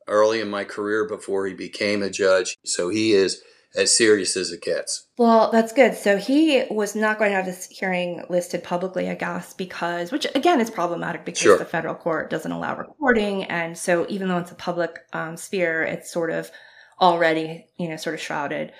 early 0.08 0.40
in 0.40 0.48
my 0.50 0.64
career 0.64 1.06
before 1.06 1.46
he 1.46 1.54
became 1.54 2.02
a 2.02 2.10
judge. 2.10 2.56
So 2.64 2.88
he 2.88 3.12
is 3.12 3.42
as 3.76 3.96
serious 3.96 4.36
as 4.36 4.52
it 4.52 4.62
gets. 4.62 5.06
Well, 5.18 5.50
that's 5.50 5.72
good. 5.72 5.94
So 5.94 6.16
he 6.16 6.64
was 6.70 6.94
not 6.94 7.18
going 7.18 7.30
to 7.30 7.36
have 7.36 7.46
this 7.46 7.66
hearing 7.66 8.24
listed 8.28 8.62
publicly, 8.62 9.08
I 9.10 9.14
guess, 9.14 9.52
because, 9.52 10.12
which 10.12 10.26
again 10.34 10.60
is 10.60 10.70
problematic 10.70 11.24
because 11.24 11.40
Sure. 11.40 11.58
the 11.58 11.64
federal 11.64 11.94
court 11.94 12.30
doesn't 12.30 12.52
allow 12.52 12.76
recording. 12.76 13.44
And 13.44 13.76
so 13.76 14.06
even 14.08 14.28
though 14.28 14.38
it's 14.38 14.52
a 14.52 14.56
public 14.56 15.00
um, 15.12 15.36
sphere, 15.36 15.82
it's 15.82 16.12
sort 16.12 16.30
of 16.30 16.50
already, 17.00 17.66
you 17.76 17.88
know, 17.88 17.96
sort 17.96 18.14
of 18.14 18.20
shrouded. 18.20 18.72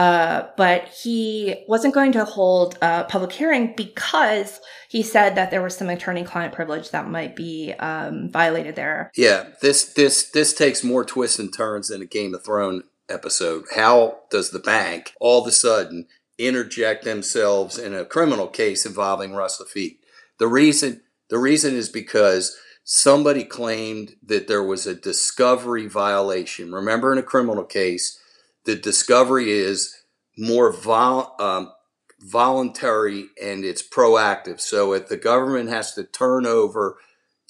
Uh, 0.00 0.48
but 0.56 0.88
he 0.88 1.62
wasn't 1.68 1.92
going 1.92 2.10
to 2.10 2.24
hold 2.24 2.78
a 2.80 3.04
public 3.04 3.32
hearing 3.32 3.74
because 3.76 4.58
he 4.88 5.02
said 5.02 5.34
that 5.34 5.50
there 5.50 5.60
was 5.60 5.76
some 5.76 5.90
attorney-client 5.90 6.54
privilege 6.54 6.88
that 6.88 7.06
might 7.06 7.36
be 7.36 7.74
um, 7.74 8.30
violated 8.30 8.76
there. 8.76 9.10
Yeah, 9.14 9.48
this 9.60 9.92
this 9.92 10.30
this 10.30 10.54
takes 10.54 10.82
more 10.82 11.04
twists 11.04 11.38
and 11.38 11.52
turns 11.52 11.88
than 11.88 12.00
a 12.00 12.06
Game 12.06 12.32
of 12.34 12.42
Thrones 12.42 12.84
episode. 13.10 13.64
How 13.76 14.20
does 14.30 14.52
the 14.52 14.58
bank 14.58 15.12
all 15.20 15.42
of 15.42 15.46
a 15.46 15.52
sudden 15.52 16.06
interject 16.38 17.04
themselves 17.04 17.78
in 17.78 17.92
a 17.94 18.06
criminal 18.06 18.48
case 18.48 18.86
involving 18.86 19.34
Russ 19.34 19.60
Laffitte? 19.60 19.98
The 20.38 20.48
reason 20.48 21.02
the 21.28 21.38
reason 21.38 21.74
is 21.74 21.90
because 21.90 22.56
somebody 22.84 23.44
claimed 23.44 24.14
that 24.24 24.48
there 24.48 24.62
was 24.62 24.86
a 24.86 24.94
discovery 24.94 25.88
violation. 25.88 26.72
Remember, 26.72 27.12
in 27.12 27.18
a 27.18 27.22
criminal 27.22 27.64
case, 27.64 28.18
the 28.64 28.76
discovery 28.76 29.50
is 29.50 29.94
more 30.36 30.72
vol- 30.72 31.34
um, 31.38 31.72
voluntary 32.20 33.26
and 33.42 33.64
it's 33.64 33.86
proactive. 33.86 34.60
So 34.60 34.92
if 34.92 35.08
the 35.08 35.16
government 35.16 35.70
has 35.70 35.94
to 35.94 36.04
turn 36.04 36.46
over 36.46 36.98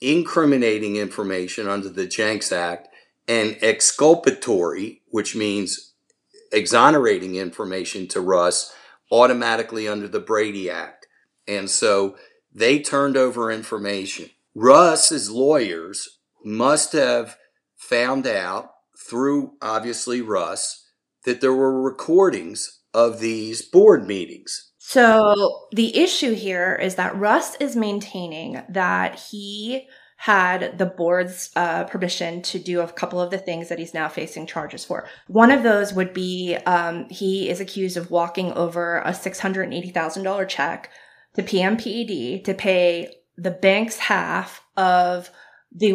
incriminating 0.00 0.96
information 0.96 1.68
under 1.68 1.88
the 1.88 2.06
Jencks 2.06 2.52
Act 2.52 2.88
and 3.28 3.56
exculpatory, 3.62 5.02
which 5.08 5.36
means 5.36 5.92
exonerating 6.52 7.36
information 7.36 8.08
to 8.08 8.20
Russ, 8.20 8.74
automatically 9.12 9.88
under 9.88 10.08
the 10.08 10.20
Brady 10.20 10.70
Act. 10.70 11.06
And 11.46 11.68
so 11.68 12.16
they 12.52 12.80
turned 12.80 13.16
over 13.16 13.50
information. 13.50 14.30
Russ's 14.54 15.30
lawyers 15.30 16.18
must 16.44 16.92
have 16.92 17.36
found 17.76 18.26
out 18.26 18.70
through 18.96 19.52
obviously 19.60 20.20
Russ 20.20 20.86
that 21.24 21.40
there 21.40 21.54
were 21.54 21.80
recordings 21.80 22.80
of 22.92 23.20
these 23.20 23.62
board 23.62 24.06
meetings. 24.06 24.70
So 24.78 25.68
the 25.72 25.96
issue 25.96 26.34
here 26.34 26.74
is 26.74 26.96
that 26.96 27.16
Russ 27.16 27.54
is 27.56 27.76
maintaining 27.76 28.62
that 28.68 29.20
he 29.30 29.86
had 30.16 30.76
the 30.76 30.84
board's 30.84 31.50
uh, 31.56 31.84
permission 31.84 32.42
to 32.42 32.58
do 32.58 32.80
a 32.80 32.88
couple 32.88 33.20
of 33.20 33.30
the 33.30 33.38
things 33.38 33.70
that 33.70 33.78
he's 33.78 33.94
now 33.94 34.06
facing 34.06 34.46
charges 34.46 34.84
for. 34.84 35.08
One 35.28 35.50
of 35.50 35.62
those 35.62 35.94
would 35.94 36.12
be 36.12 36.56
um, 36.66 37.08
he 37.08 37.48
is 37.48 37.60
accused 37.60 37.96
of 37.96 38.10
walking 38.10 38.52
over 38.52 38.98
a 38.98 39.12
$680,000 39.12 40.48
check 40.48 40.90
to 41.36 41.42
PMPED 41.42 42.44
to 42.44 42.52
pay 42.52 43.14
the 43.38 43.50
bank's 43.50 43.98
half 43.98 44.62
of 44.76 45.30
the 45.74 45.94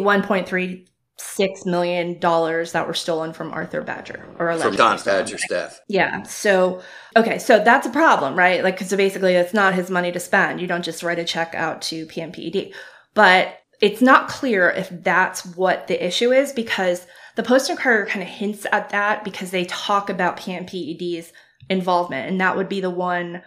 1.36 1.18 1.66
million 1.66 2.18
dollars 2.18 2.72
that 2.72 2.86
were 2.86 2.94
stolen 2.94 3.32
from 3.32 3.52
Arthur 3.52 3.80
Badger 3.80 4.26
or 4.38 4.56
From 4.58 4.76
Don. 4.76 4.98
Badger's 5.02 5.44
death. 5.48 5.80
Yeah. 5.88 6.22
So, 6.24 6.82
okay. 7.16 7.38
So 7.38 7.62
that's 7.62 7.86
a 7.86 7.90
problem, 7.90 8.36
right? 8.36 8.62
Like, 8.62 8.78
cause 8.78 8.90
so 8.90 8.96
basically 8.96 9.34
it's 9.34 9.54
not 9.54 9.74
his 9.74 9.90
money 9.90 10.12
to 10.12 10.20
spend. 10.20 10.60
You 10.60 10.66
don't 10.66 10.84
just 10.84 11.02
write 11.02 11.18
a 11.18 11.24
check 11.24 11.54
out 11.54 11.82
to 11.82 12.06
PMPED. 12.06 12.74
But 13.14 13.58
it's 13.80 14.02
not 14.02 14.28
clear 14.28 14.70
if 14.70 14.90
that's 14.90 15.44
what 15.56 15.86
the 15.86 16.04
issue 16.04 16.32
is 16.32 16.52
because 16.52 17.06
the 17.34 17.42
Post 17.42 17.70
and 17.70 17.78
Courier 17.78 18.06
kind 18.06 18.22
of 18.22 18.28
hints 18.28 18.66
at 18.72 18.90
that 18.90 19.24
because 19.24 19.50
they 19.50 19.64
talk 19.66 20.10
about 20.10 20.38
PMPED's 20.38 21.32
involvement. 21.68 22.28
And 22.28 22.40
that 22.40 22.56
would 22.56 22.68
be 22.68 22.80
the 22.80 22.90
one 22.90 23.42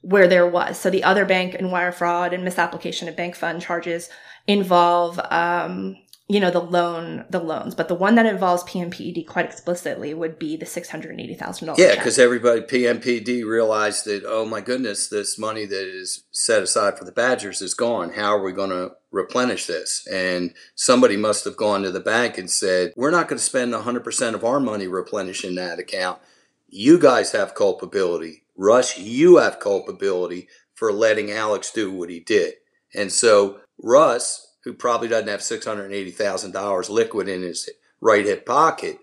where 0.00 0.28
there 0.28 0.46
was. 0.46 0.78
So 0.78 0.90
the 0.90 1.04
other 1.04 1.24
bank 1.24 1.54
and 1.54 1.70
wire 1.70 1.92
fraud 1.92 2.32
and 2.32 2.42
misapplication 2.42 3.08
of 3.08 3.16
bank 3.16 3.36
fund 3.36 3.60
charges 3.60 4.08
involve 4.46 5.20
um, 5.30 5.96
you 6.32 6.40
know 6.40 6.50
the 6.50 6.60
loan 6.60 7.24
the 7.30 7.40
loans 7.40 7.74
but 7.74 7.88
the 7.88 7.94
one 7.94 8.14
that 8.14 8.26
involves 8.26 8.62
pmped 8.64 9.26
quite 9.26 9.46
explicitly 9.46 10.14
would 10.14 10.38
be 10.38 10.56
the 10.56 10.66
$680000 10.66 11.78
yeah 11.78 11.94
because 11.94 12.18
everybody 12.18 12.60
pmped 12.60 13.44
realized 13.44 14.04
that 14.04 14.24
oh 14.26 14.44
my 14.44 14.60
goodness 14.60 15.08
this 15.08 15.38
money 15.38 15.66
that 15.66 15.86
is 15.86 16.24
set 16.30 16.62
aside 16.62 16.98
for 16.98 17.04
the 17.04 17.12
badgers 17.12 17.62
is 17.62 17.74
gone. 17.74 18.12
How 18.12 18.36
are 18.36 18.42
we 18.42 18.52
going 18.52 18.70
to 18.70 18.92
replenish 19.10 19.66
this? 19.66 20.06
And 20.10 20.54
somebody 20.74 21.16
must 21.16 21.44
have 21.44 21.56
gone 21.56 21.82
to 21.82 21.90
the 21.90 22.00
bank 22.00 22.38
and 22.38 22.50
said 22.50 22.92
we're 22.96 23.10
not 23.10 23.28
going 23.28 23.38
to 23.38 23.44
spend 23.44 23.72
100% 23.72 24.34
of 24.34 24.44
our 24.44 24.60
money 24.60 24.86
replenishing 24.86 25.54
that 25.56 25.78
account. 25.78 26.20
You 26.68 26.98
guys 26.98 27.32
have 27.32 27.54
culpability. 27.54 28.44
Russ 28.56 28.98
you 28.98 29.36
have 29.36 29.60
culpability 29.60 30.48
for 30.74 30.92
letting 30.92 31.30
alex 31.30 31.70
do 31.70 31.92
what 31.92 32.10
he 32.10 32.20
did. 32.20 32.54
And 32.94 33.12
so 33.12 33.60
russ 33.78 34.51
who 34.64 34.72
probably 34.72 35.08
doesn't 35.08 35.28
have 35.28 35.40
$680,000 35.40 36.88
liquid 36.88 37.28
in 37.28 37.42
his 37.42 37.68
right 38.00 38.24
hip 38.24 38.46
pocket, 38.46 38.98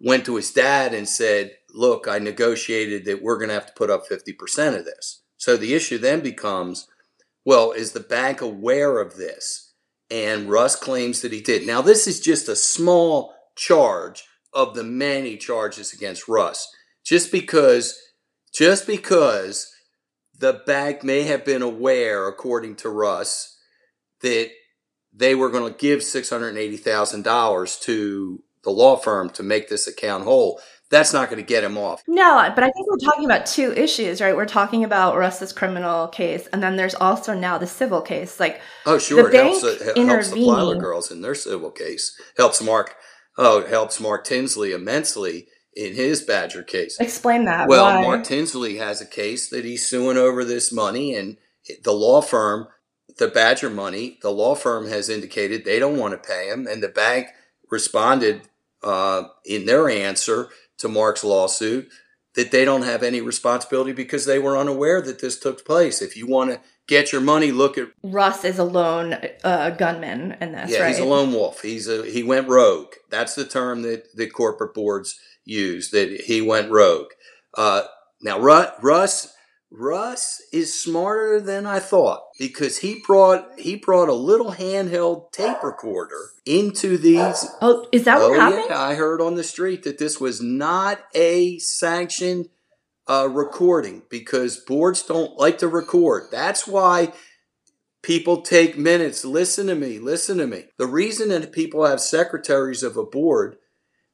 went 0.00 0.24
to 0.26 0.36
his 0.36 0.50
dad 0.50 0.94
and 0.94 1.08
said, 1.08 1.52
Look, 1.74 2.08
I 2.08 2.18
negotiated 2.18 3.04
that 3.04 3.22
we're 3.22 3.36
going 3.36 3.48
to 3.48 3.54
have 3.54 3.66
to 3.66 3.72
put 3.74 3.90
up 3.90 4.08
50% 4.08 4.78
of 4.78 4.84
this. 4.86 5.22
So 5.36 5.56
the 5.56 5.74
issue 5.74 5.98
then 5.98 6.20
becomes 6.20 6.88
well, 7.46 7.70
is 7.70 7.92
the 7.92 8.00
bank 8.00 8.40
aware 8.40 8.98
of 8.98 9.16
this? 9.16 9.72
And 10.10 10.50
Russ 10.50 10.74
claims 10.74 11.20
that 11.20 11.32
he 11.32 11.40
did. 11.40 11.64
Now, 11.64 11.80
this 11.80 12.08
is 12.08 12.20
just 12.20 12.48
a 12.48 12.56
small 12.56 13.32
charge 13.54 14.24
of 14.52 14.74
the 14.74 14.82
many 14.82 15.36
charges 15.36 15.92
against 15.92 16.26
Russ. 16.26 16.68
Just 17.04 17.30
because, 17.30 17.96
just 18.52 18.84
because 18.84 19.72
the 20.36 20.60
bank 20.66 21.04
may 21.04 21.22
have 21.22 21.44
been 21.44 21.62
aware, 21.62 22.26
according 22.26 22.76
to 22.76 22.88
Russ, 22.88 23.56
that 24.22 24.50
they 25.16 25.34
were 25.34 25.48
going 25.48 25.72
to 25.72 25.78
give 25.78 26.00
$680,000 26.00 27.80
to 27.82 28.42
the 28.62 28.70
law 28.70 28.96
firm 28.96 29.30
to 29.30 29.42
make 29.42 29.68
this 29.68 29.86
account 29.86 30.24
whole. 30.24 30.60
That's 30.88 31.12
not 31.12 31.30
going 31.30 31.42
to 31.42 31.46
get 31.46 31.64
him 31.64 31.76
off. 31.76 32.02
No, 32.06 32.52
but 32.54 32.62
I 32.62 32.70
think 32.70 32.86
we're 32.88 32.98
talking 32.98 33.24
about 33.24 33.46
two 33.46 33.72
issues, 33.72 34.20
right? 34.20 34.36
We're 34.36 34.46
talking 34.46 34.84
about 34.84 35.16
Russ's 35.16 35.52
criminal 35.52 36.06
case, 36.08 36.46
and 36.52 36.62
then 36.62 36.76
there's 36.76 36.94
also 36.94 37.34
now 37.34 37.58
the 37.58 37.66
civil 37.66 38.00
case. 38.00 38.38
Like, 38.38 38.60
oh, 38.84 38.98
sure, 38.98 39.28
it 39.28 39.34
helps, 39.34 39.64
it 39.64 39.80
helps 39.80 40.30
the 40.30 40.36
Plyler 40.36 40.78
girls 40.78 41.10
in 41.10 41.22
their 41.22 41.34
civil 41.34 41.72
case. 41.72 42.16
Helps 42.36 42.62
Mark. 42.62 42.94
Oh, 43.36 43.58
it 43.58 43.68
helps 43.68 43.98
Mark 44.00 44.24
Tinsley 44.24 44.72
immensely 44.72 45.48
in 45.74 45.94
his 45.94 46.22
Badger 46.22 46.62
case. 46.62 46.98
Explain 47.00 47.46
that. 47.46 47.68
Well, 47.68 47.84
Why? 47.84 48.02
Mark 48.02 48.24
Tinsley 48.24 48.76
has 48.76 49.00
a 49.00 49.06
case 49.06 49.48
that 49.50 49.64
he's 49.64 49.88
suing 49.88 50.16
over 50.16 50.44
this 50.44 50.72
money, 50.72 51.14
and 51.14 51.36
the 51.82 51.92
law 51.92 52.20
firm 52.20 52.68
the 53.18 53.28
Badger 53.28 53.70
money, 53.70 54.18
the 54.22 54.30
law 54.30 54.54
firm 54.54 54.88
has 54.88 55.08
indicated 55.08 55.64
they 55.64 55.78
don't 55.78 55.98
want 55.98 56.12
to 56.12 56.28
pay 56.28 56.48
him, 56.48 56.66
and 56.66 56.82
the 56.82 56.88
bank 56.88 57.28
responded 57.70 58.42
uh, 58.82 59.24
in 59.44 59.66
their 59.66 59.88
answer 59.88 60.48
to 60.78 60.88
Mark's 60.88 61.24
lawsuit 61.24 61.88
that 62.34 62.50
they 62.50 62.64
don't 62.64 62.82
have 62.82 63.02
any 63.02 63.20
responsibility 63.20 63.92
because 63.92 64.26
they 64.26 64.38
were 64.38 64.58
unaware 64.58 65.00
that 65.00 65.20
this 65.20 65.38
took 65.38 65.64
place. 65.64 66.02
If 66.02 66.16
you 66.16 66.26
want 66.26 66.50
to 66.50 66.60
get 66.86 67.10
your 67.10 67.22
money, 67.22 67.50
look 67.50 67.78
at 67.78 67.88
Russ 68.02 68.44
is 68.44 68.58
a 68.58 68.64
lone 68.64 69.16
uh, 69.42 69.70
gunman 69.70 70.36
in 70.40 70.52
this. 70.52 70.70
Yeah, 70.70 70.80
right? 70.80 70.88
he's 70.88 70.98
a 70.98 71.04
lone 71.04 71.32
wolf. 71.32 71.62
He's 71.62 71.88
a 71.88 72.04
he 72.04 72.22
went 72.22 72.48
rogue. 72.48 72.92
That's 73.10 73.34
the 73.34 73.46
term 73.46 73.82
that 73.82 74.14
the 74.14 74.28
corporate 74.28 74.74
boards 74.74 75.18
use. 75.44 75.90
That 75.90 76.10
he 76.26 76.42
went 76.42 76.70
rogue. 76.70 77.08
Uh, 77.54 77.84
now, 78.20 78.38
Russ 78.38 79.34
Russ 79.70 80.42
is 80.52 80.80
smarter 80.80 81.40
than 81.40 81.66
I 81.66 81.80
thought 81.80 82.22
because 82.38 82.78
he 82.78 83.02
brought 83.04 83.58
he 83.58 83.76
brought 83.76 84.08
a 84.08 84.14
little 84.14 84.52
handheld 84.52 85.32
tape 85.32 85.62
recorder 85.62 86.30
into 86.44 86.96
these. 86.96 87.46
Oh, 87.60 87.86
is 87.90 88.04
that 88.04 88.20
what 88.20 88.30
oh, 88.30 88.34
happened? 88.40 88.66
Yeah, 88.70 88.80
I 88.80 88.94
heard 88.94 89.20
on 89.20 89.34
the 89.34 89.42
street 89.42 89.82
that 89.82 89.98
this 89.98 90.20
was 90.20 90.40
not 90.40 91.00
a 91.14 91.58
sanctioned 91.58 92.48
uh, 93.08 93.28
recording 93.28 94.02
because 94.08 94.56
boards 94.56 95.02
don't 95.02 95.36
like 95.36 95.58
to 95.58 95.68
record. 95.68 96.28
That's 96.30 96.66
why 96.66 97.12
people 98.02 98.42
take 98.42 98.78
minutes. 98.78 99.24
Listen 99.24 99.66
to 99.66 99.74
me. 99.74 99.98
Listen 99.98 100.38
to 100.38 100.46
me. 100.46 100.66
The 100.78 100.86
reason 100.86 101.30
that 101.30 101.50
people 101.50 101.84
have 101.84 102.00
secretaries 102.00 102.84
of 102.84 102.96
a 102.96 103.04
board 103.04 103.56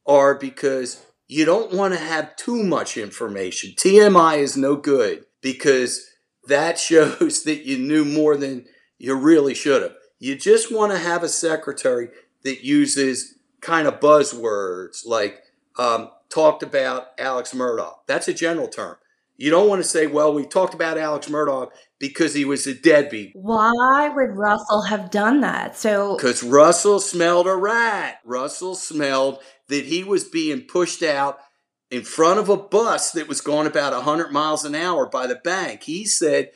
are 0.06 0.34
because 0.34 1.04
you 1.28 1.44
don't 1.44 1.72
want 1.72 1.92
to 1.92 2.00
have 2.00 2.36
too 2.36 2.62
much 2.62 2.96
information. 2.96 3.72
TMI 3.76 4.38
is 4.38 4.56
no 4.56 4.76
good 4.76 5.24
because 5.42 6.06
that 6.48 6.78
shows 6.78 7.42
that 7.44 7.66
you 7.66 7.76
knew 7.76 8.04
more 8.04 8.36
than 8.36 8.64
you 8.98 9.14
really 9.14 9.54
should 9.54 9.82
have. 9.82 9.94
You 10.18 10.36
just 10.36 10.72
want 10.72 10.92
to 10.92 10.98
have 10.98 11.22
a 11.22 11.28
secretary 11.28 12.08
that 12.44 12.64
uses 12.64 13.34
kind 13.60 13.86
of 13.86 14.00
buzzwords 14.00 15.04
like 15.04 15.42
um, 15.78 16.10
talked 16.28 16.62
about 16.62 17.08
Alex 17.18 17.52
Murdaugh. 17.52 17.94
That's 18.06 18.28
a 18.28 18.34
general 18.34 18.68
term. 18.68 18.96
You 19.36 19.50
don't 19.50 19.68
want 19.68 19.82
to 19.82 19.88
say, 19.88 20.06
well, 20.06 20.32
we 20.32 20.46
talked 20.46 20.74
about 20.74 20.98
Alex 20.98 21.28
Murdaugh 21.28 21.70
because 21.98 22.34
he 22.34 22.44
was 22.44 22.66
a 22.66 22.74
deadbeat. 22.74 23.32
Why 23.34 24.08
would 24.08 24.36
Russell 24.36 24.82
have 24.82 25.10
done 25.10 25.40
that? 25.40 25.76
So 25.76 26.16
because 26.16 26.44
Russell 26.44 27.00
smelled 27.00 27.48
a 27.48 27.56
rat. 27.56 28.20
Russell 28.24 28.74
smelled 28.74 29.40
that 29.68 29.86
he 29.86 30.04
was 30.04 30.24
being 30.24 30.62
pushed 30.62 31.02
out 31.02 31.38
in 31.92 32.02
front 32.02 32.40
of 32.40 32.48
a 32.48 32.56
bus 32.56 33.12
that 33.12 33.28
was 33.28 33.42
going 33.42 33.66
about 33.66 33.92
100 33.92 34.32
miles 34.32 34.64
an 34.64 34.74
hour 34.74 35.06
by 35.06 35.26
the 35.26 35.36
bank. 35.36 35.82
He 35.82 36.06
said, 36.06 36.50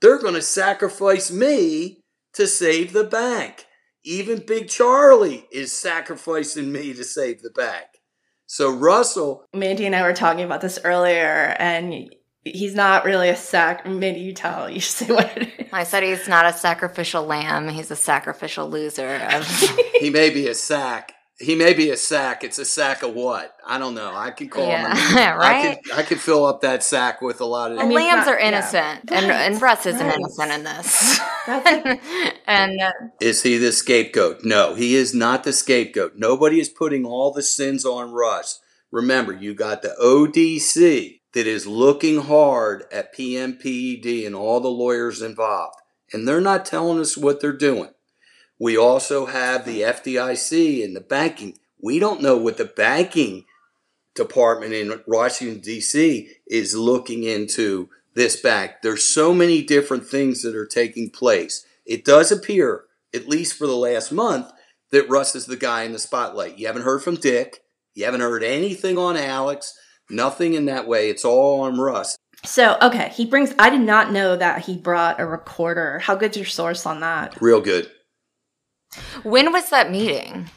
They're 0.00 0.20
going 0.20 0.34
to 0.34 0.42
sacrifice 0.42 1.28
me 1.28 2.02
to 2.34 2.46
save 2.46 2.92
the 2.92 3.02
bank. 3.02 3.66
Even 4.04 4.44
Big 4.46 4.68
Charlie 4.68 5.48
is 5.50 5.72
sacrificing 5.72 6.70
me 6.70 6.94
to 6.94 7.02
save 7.02 7.42
the 7.42 7.50
bank. 7.50 7.86
So 8.46 8.70
Russell. 8.70 9.44
Mandy 9.52 9.86
and 9.86 9.96
I 9.96 10.02
were 10.02 10.12
talking 10.12 10.44
about 10.44 10.60
this 10.60 10.78
earlier, 10.84 11.56
and 11.58 12.14
he's 12.44 12.76
not 12.76 13.04
really 13.04 13.28
a 13.28 13.34
sac. 13.34 13.84
Mandy, 13.84 14.20
you 14.20 14.32
tell. 14.32 14.70
You 14.70 14.80
say 14.80 15.12
what 15.12 15.36
it 15.36 15.48
is. 15.58 15.66
I 15.72 15.82
said 15.82 16.04
he's 16.04 16.28
not 16.28 16.46
a 16.46 16.52
sacrificial 16.52 17.24
lamb. 17.24 17.68
He's 17.70 17.90
a 17.90 17.96
sacrificial 17.96 18.70
loser. 18.70 19.18
he 20.00 20.10
may 20.10 20.30
be 20.30 20.46
a 20.46 20.54
sack, 20.54 21.12
he 21.38 21.54
may 21.54 21.74
be 21.74 21.90
a 21.90 21.96
sack. 21.96 22.44
It's 22.44 22.58
a 22.58 22.64
sack 22.64 23.02
of 23.02 23.12
what? 23.12 23.54
I 23.66 23.78
don't 23.78 23.94
know. 23.94 24.14
I 24.14 24.30
can 24.30 24.48
call 24.48 24.66
yeah. 24.66 24.96
him. 24.96 25.16
right. 25.38 25.70
I 25.70 25.74
could, 25.74 25.92
I 25.92 26.02
could 26.02 26.20
fill 26.20 26.46
up 26.46 26.62
that 26.62 26.82
sack 26.82 27.20
with 27.20 27.40
a 27.40 27.44
lot 27.44 27.72
of. 27.72 27.78
Well, 27.78 27.90
lambs 27.90 28.26
not, 28.26 28.28
are 28.28 28.38
innocent, 28.38 29.00
yeah. 29.10 29.18
and 29.18 29.30
and 29.30 29.62
Russ 29.62 29.84
isn't 29.84 30.06
right. 30.06 30.16
innocent 30.16 30.52
in 30.52 30.64
this. 30.64 31.20
and, 31.46 32.00
and 32.46 32.80
uh, 32.80 32.92
is 33.20 33.42
he 33.42 33.58
the 33.58 33.72
scapegoat? 33.72 34.44
No, 34.44 34.74
he 34.74 34.94
is 34.94 35.14
not 35.14 35.44
the 35.44 35.52
scapegoat. 35.52 36.14
Nobody 36.16 36.58
is 36.58 36.70
putting 36.70 37.04
all 37.04 37.32
the 37.32 37.42
sins 37.42 37.84
on 37.84 38.12
Russ. 38.12 38.60
Remember, 38.90 39.32
you 39.32 39.54
got 39.54 39.82
the 39.82 39.94
ODC 40.00 41.20
that 41.34 41.46
is 41.46 41.66
looking 41.66 42.22
hard 42.22 42.84
at 42.90 43.14
PMPED 43.14 44.26
and 44.26 44.34
all 44.34 44.60
the 44.60 44.68
lawyers 44.68 45.20
involved, 45.20 45.76
and 46.14 46.26
they're 46.26 46.40
not 46.40 46.64
telling 46.64 46.98
us 46.98 47.14
what 47.14 47.42
they're 47.42 47.52
doing. 47.52 47.90
We 48.58 48.76
also 48.76 49.26
have 49.26 49.64
the 49.64 49.82
FDIC 49.82 50.84
and 50.84 50.96
the 50.96 51.00
banking. 51.00 51.58
We 51.80 51.98
don't 51.98 52.22
know 52.22 52.36
what 52.36 52.56
the 52.56 52.64
banking 52.64 53.44
department 54.14 54.72
in 54.72 55.02
Washington, 55.06 55.60
D.C. 55.60 56.30
is 56.46 56.74
looking 56.74 57.24
into 57.24 57.90
this 58.14 58.40
bank. 58.40 58.72
There's 58.82 59.04
so 59.04 59.34
many 59.34 59.62
different 59.62 60.06
things 60.06 60.42
that 60.42 60.56
are 60.56 60.66
taking 60.66 61.10
place. 61.10 61.66
It 61.84 62.04
does 62.04 62.32
appear, 62.32 62.84
at 63.14 63.28
least 63.28 63.56
for 63.56 63.66
the 63.66 63.76
last 63.76 64.10
month, 64.10 64.50
that 64.90 65.08
Russ 65.08 65.34
is 65.34 65.46
the 65.46 65.56
guy 65.56 65.82
in 65.82 65.92
the 65.92 65.98
spotlight. 65.98 66.58
You 66.58 66.66
haven't 66.66 66.82
heard 66.82 67.02
from 67.02 67.16
Dick. 67.16 67.62
You 67.94 68.06
haven't 68.06 68.20
heard 68.20 68.42
anything 68.42 68.96
on 68.96 69.16
Alex. 69.16 69.74
Nothing 70.08 70.54
in 70.54 70.64
that 70.66 70.88
way. 70.88 71.10
It's 71.10 71.24
all 71.24 71.60
on 71.60 71.78
Russ. 71.78 72.16
So, 72.44 72.78
okay, 72.80 73.10
he 73.14 73.26
brings, 73.26 73.54
I 73.58 73.70
did 73.70 73.80
not 73.80 74.12
know 74.12 74.36
that 74.36 74.64
he 74.64 74.76
brought 74.76 75.20
a 75.20 75.26
recorder. 75.26 75.98
How 75.98 76.14
good's 76.14 76.36
your 76.36 76.46
source 76.46 76.86
on 76.86 77.00
that? 77.00 77.36
Real 77.40 77.60
good. 77.60 77.90
When 79.22 79.52
was 79.52 79.70
that 79.70 79.90
meeting? 79.90 80.50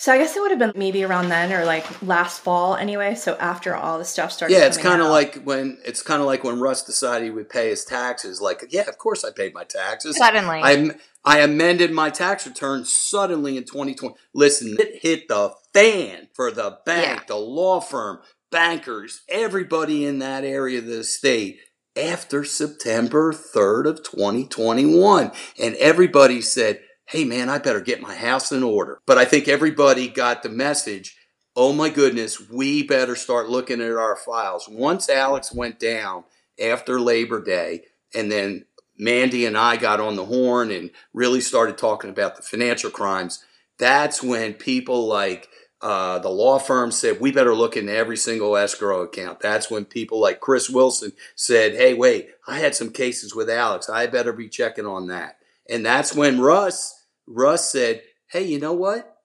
So 0.00 0.12
I 0.12 0.16
guess 0.16 0.34
it 0.34 0.40
would 0.40 0.50
have 0.50 0.58
been 0.58 0.72
maybe 0.74 1.04
around 1.04 1.28
then 1.28 1.52
or 1.52 1.66
like 1.66 1.84
last 2.00 2.40
fall 2.40 2.74
anyway. 2.74 3.14
So 3.14 3.36
after 3.36 3.76
all 3.76 3.98
the 3.98 4.04
stuff 4.06 4.32
started. 4.32 4.54
Yeah, 4.54 4.64
it's 4.64 4.78
kind 4.78 5.02
of 5.02 5.08
like 5.08 5.42
when 5.42 5.76
it's 5.84 6.00
kind 6.02 6.22
of 6.22 6.26
like 6.26 6.42
when 6.42 6.58
Russ 6.58 6.82
decided 6.82 7.26
he 7.26 7.30
would 7.30 7.50
pay 7.50 7.68
his 7.68 7.84
taxes. 7.84 8.40
Like, 8.40 8.64
yeah, 8.70 8.88
of 8.88 8.96
course 8.96 9.24
I 9.26 9.30
paid 9.30 9.52
my 9.52 9.64
taxes. 9.64 10.16
Suddenly, 10.16 10.62
I 10.62 10.92
I 11.22 11.40
amended 11.40 11.92
my 11.92 12.08
tax 12.08 12.46
return 12.46 12.86
suddenly 12.86 13.58
in 13.58 13.64
2020. 13.64 14.14
Listen, 14.32 14.76
it 14.80 15.02
hit 15.02 15.28
the 15.28 15.52
fan 15.74 16.28
for 16.32 16.50
the 16.50 16.78
bank, 16.86 17.20
yeah. 17.20 17.24
the 17.28 17.36
law 17.36 17.80
firm, 17.80 18.20
bankers, 18.50 19.20
everybody 19.28 20.06
in 20.06 20.18
that 20.20 20.44
area 20.44 20.78
of 20.78 20.86
the 20.86 21.04
state 21.04 21.58
after 21.94 22.42
September 22.42 23.32
3rd 23.32 23.86
of 23.86 24.02
2021, 24.02 25.30
and 25.58 25.74
everybody 25.76 26.40
said 26.40 26.80
hey 27.10 27.24
man, 27.24 27.48
I 27.48 27.58
better 27.58 27.80
get 27.80 28.00
my 28.00 28.14
house 28.14 28.52
in 28.52 28.62
order. 28.62 29.00
But 29.06 29.18
I 29.18 29.24
think 29.24 29.48
everybody 29.48 30.08
got 30.08 30.42
the 30.42 30.48
message 30.48 31.16
oh 31.56 31.72
my 31.72 31.90
goodness, 31.90 32.48
we 32.48 32.82
better 32.82 33.16
start 33.16 33.48
looking 33.48 33.80
at 33.80 33.90
our 33.90 34.16
files. 34.16 34.68
Once 34.68 35.08
Alex 35.08 35.52
went 35.52 35.78
down 35.78 36.24
after 36.62 37.00
Labor 37.00 37.42
Day, 37.42 37.84
and 38.14 38.30
then 38.30 38.64
Mandy 38.98 39.46
and 39.46 39.56
I 39.56 39.76
got 39.76 40.00
on 40.00 40.16
the 40.16 40.26
horn 40.26 40.70
and 40.70 40.90
really 41.12 41.40
started 41.40 41.78
talking 41.78 42.10
about 42.10 42.36
the 42.36 42.42
financial 42.42 42.90
crimes. 42.90 43.44
That's 43.78 44.22
when 44.22 44.54
people 44.54 45.06
like 45.06 45.48
uh, 45.80 46.18
the 46.18 46.28
law 46.28 46.58
firm 46.58 46.90
said 46.92 47.20
we 47.20 47.32
better 47.32 47.54
look 47.54 47.76
into 47.76 47.94
every 47.94 48.16
single 48.16 48.56
escrow 48.56 49.02
account. 49.02 49.40
That's 49.40 49.70
when 49.70 49.86
people 49.86 50.20
like 50.20 50.40
Chris 50.40 50.68
Wilson 50.68 51.12
said, 51.34 51.74
"Hey, 51.74 51.94
wait, 51.94 52.30
I 52.46 52.58
had 52.58 52.74
some 52.74 52.90
cases 52.90 53.34
with 53.34 53.48
Alex. 53.48 53.88
I 53.88 54.06
better 54.06 54.32
be 54.32 54.48
checking 54.48 54.86
on 54.86 55.06
that." 55.06 55.38
And 55.68 55.84
that's 55.84 56.14
when 56.14 56.40
Russ 56.40 56.99
Russ 57.30 57.70
said, 57.70 58.02
"Hey, 58.30 58.42
you 58.42 58.58
know 58.58 58.72
what? 58.72 59.16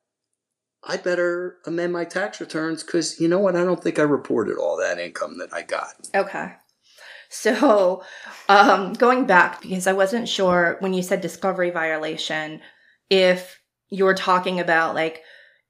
I 0.84 0.98
better 0.98 1.58
amend 1.66 1.92
my 1.92 2.06
tax 2.06 2.40
returns 2.40 2.84
because 2.84 3.20
you 3.20 3.28
know 3.28 3.40
what? 3.40 3.56
I 3.56 3.64
don't 3.64 3.84
think 3.84 3.98
I 3.98 4.04
reported 4.04 4.58
all 4.58 4.78
that 4.78 5.00
income 5.00 5.40
that 5.40 5.54
I 5.54 5.64
got." 5.64 5.96
Okay. 6.14 6.54
So, 7.30 8.04
um, 8.48 8.94
going 8.94 9.26
back 9.26 9.62
because 9.62 9.88
I 9.88 9.94
wasn't 9.94 10.30
sure 10.30 10.78
when 10.80 10.94
you 10.94 11.02
said 11.02 11.22
discovery 11.22 11.72
violation, 11.72 12.62
if 13.10 13.60
you 13.90 14.06
were 14.06 14.14
talking 14.14 14.60
about 14.60 14.96
like 14.96 15.24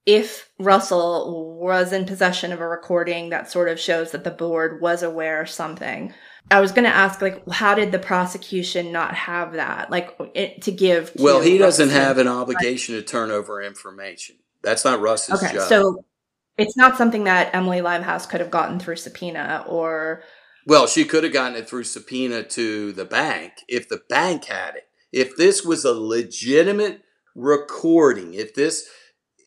if 0.05 0.49
Russell 0.59 1.57
was 1.59 1.91
in 1.91 2.05
possession 2.05 2.51
of 2.51 2.61
a 2.61 2.67
recording 2.67 3.29
that 3.29 3.49
sort 3.49 3.69
of 3.69 3.79
shows 3.79 4.11
that 4.11 4.23
the 4.23 4.31
board 4.31 4.81
was 4.81 5.01
aware 5.01 5.41
of 5.41 5.49
something. 5.49 6.13
I 6.51 6.61
was 6.61 6.71
going 6.71 6.85
to 6.85 6.95
ask, 6.95 7.21
like, 7.21 7.47
how 7.49 7.73
did 7.73 7.91
the 7.91 7.99
prosecution 7.99 8.91
not 8.91 9.15
have 9.15 9.53
that, 9.53 9.89
like, 9.89 10.15
it, 10.35 10.61
to 10.63 10.71
give? 10.71 11.13
To 11.13 11.23
well, 11.23 11.41
he 11.41 11.57
doesn't 11.57 11.89
have 11.89 12.17
an 12.17 12.27
obligation 12.27 12.95
to 12.95 13.01
turn 13.01 13.31
over 13.31 13.61
information. 13.61 14.35
That's 14.61 14.85
not 14.85 15.01
Russ's 15.01 15.41
Okay, 15.41 15.53
job. 15.53 15.67
so 15.67 16.05
it's 16.57 16.77
not 16.77 16.97
something 16.97 17.23
that 17.25 17.53
Emily 17.53 17.81
Limehouse 17.81 18.25
could 18.25 18.41
have 18.41 18.51
gotten 18.51 18.79
through 18.79 18.97
subpoena 18.97 19.65
or. 19.67 20.23
Well, 20.67 20.87
she 20.87 21.05
could 21.05 21.23
have 21.23 21.33
gotten 21.33 21.57
it 21.57 21.69
through 21.69 21.83
subpoena 21.83 22.43
to 22.43 22.91
the 22.91 23.05
bank 23.05 23.53
if 23.67 23.89
the 23.89 24.01
bank 24.09 24.45
had 24.45 24.75
it. 24.75 24.87
If 25.11 25.35
this 25.35 25.63
was 25.63 25.85
a 25.85 25.93
legitimate 25.93 27.01
recording, 27.35 28.33
if 28.33 28.55
this, 28.55 28.87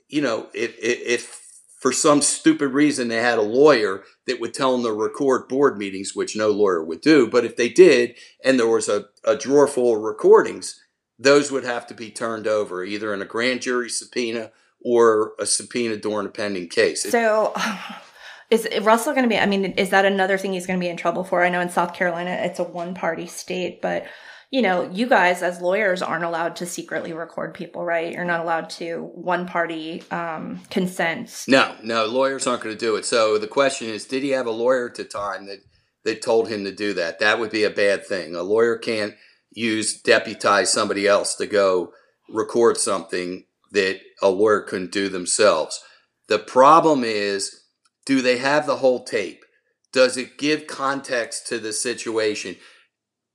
you 0.08 0.22
know, 0.22 0.48
if, 0.54 0.76
if, 0.78 1.00
if 1.00 1.47
for 1.78 1.92
some 1.92 2.20
stupid 2.20 2.68
reason 2.68 3.08
they 3.08 3.16
had 3.16 3.38
a 3.38 3.42
lawyer 3.42 4.02
that 4.26 4.40
would 4.40 4.52
tell 4.52 4.72
them 4.72 4.84
to 4.84 4.92
record 4.92 5.48
board 5.48 5.78
meetings, 5.78 6.14
which 6.14 6.36
no 6.36 6.50
lawyer 6.50 6.84
would 6.84 7.00
do, 7.00 7.28
but 7.28 7.44
if 7.44 7.56
they 7.56 7.68
did 7.68 8.16
and 8.44 8.58
there 8.58 8.66
was 8.66 8.88
a, 8.88 9.06
a 9.24 9.36
drawer 9.36 9.68
full 9.68 9.96
of 9.96 10.02
recordings, 10.02 10.80
those 11.18 11.50
would 11.50 11.64
have 11.64 11.86
to 11.86 11.94
be 11.94 12.10
turned 12.10 12.46
over 12.46 12.84
either 12.84 13.14
in 13.14 13.22
a 13.22 13.26
grand 13.26 13.62
jury 13.62 13.88
subpoena 13.88 14.50
or 14.84 15.32
a 15.38 15.46
subpoena 15.46 15.96
during 15.96 16.26
a 16.26 16.30
pending 16.30 16.68
case. 16.68 17.02
So, 17.04 17.54
is 18.50 18.68
Russell 18.82 19.12
going 19.12 19.24
to 19.24 19.28
be? 19.28 19.38
I 19.38 19.46
mean, 19.46 19.64
is 19.72 19.90
that 19.90 20.04
another 20.04 20.38
thing 20.38 20.52
he's 20.52 20.66
going 20.66 20.78
to 20.78 20.84
be 20.84 20.90
in 20.90 20.96
trouble 20.96 21.24
for? 21.24 21.44
I 21.44 21.48
know 21.48 21.60
in 21.60 21.70
South 21.70 21.94
Carolina 21.94 22.30
it's 22.30 22.58
a 22.58 22.64
one 22.64 22.94
party 22.94 23.26
state, 23.26 23.82
but 23.82 24.06
you 24.50 24.62
know, 24.62 24.90
you 24.90 25.06
guys 25.06 25.42
as 25.42 25.60
lawyers 25.60 26.00
aren't 26.00 26.24
allowed 26.24 26.56
to 26.56 26.66
secretly 26.66 27.12
record 27.12 27.52
people, 27.52 27.84
right? 27.84 28.12
You're 28.12 28.24
not 28.24 28.40
allowed 28.40 28.70
to 28.70 29.10
one 29.14 29.46
party 29.46 30.02
um, 30.10 30.60
consent. 30.70 31.44
No, 31.46 31.74
no, 31.82 32.06
lawyers 32.06 32.46
aren't 32.46 32.62
going 32.62 32.74
to 32.74 32.80
do 32.80 32.96
it. 32.96 33.04
So 33.04 33.36
the 33.36 33.46
question 33.46 33.88
is, 33.88 34.06
did 34.06 34.22
he 34.22 34.30
have 34.30 34.46
a 34.46 34.50
lawyer 34.50 34.88
at 34.88 34.94
the 34.94 35.04
time 35.04 35.46
that 35.46 35.58
that 36.04 36.22
told 36.22 36.48
him 36.48 36.64
to 36.64 36.72
do 36.72 36.94
that? 36.94 37.18
That 37.18 37.38
would 37.38 37.50
be 37.50 37.64
a 37.64 37.70
bad 37.70 38.06
thing. 38.06 38.34
A 38.34 38.42
lawyer 38.42 38.78
can't 38.78 39.14
use 39.50 40.00
deputize 40.00 40.72
somebody 40.72 41.06
else 41.06 41.34
to 41.34 41.46
go 41.46 41.92
record 42.28 42.78
something 42.78 43.44
that 43.72 44.00
a 44.22 44.30
lawyer 44.30 44.62
couldn't 44.62 44.92
do 44.92 45.10
themselves. 45.10 45.82
The 46.28 46.38
problem 46.38 47.04
is, 47.04 47.64
do 48.06 48.22
they 48.22 48.38
have 48.38 48.66
the 48.66 48.76
whole 48.76 49.04
tape? 49.04 49.44
Does 49.92 50.16
it 50.16 50.38
give 50.38 50.66
context 50.66 51.46
to 51.48 51.58
the 51.58 51.72
situation? 51.72 52.56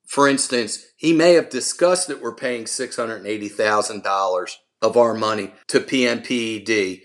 For 0.06 0.28
instance, 0.28 0.86
he 0.98 1.14
may 1.14 1.34
have 1.34 1.50
discussed 1.50 2.08
that 2.08 2.22
we're 2.22 2.36
paying 2.36 2.66
$680,000 2.66 4.56
of 4.82 4.98
our 4.98 5.14
money 5.14 5.54
to 5.68 5.80
PMPED, 5.80 7.02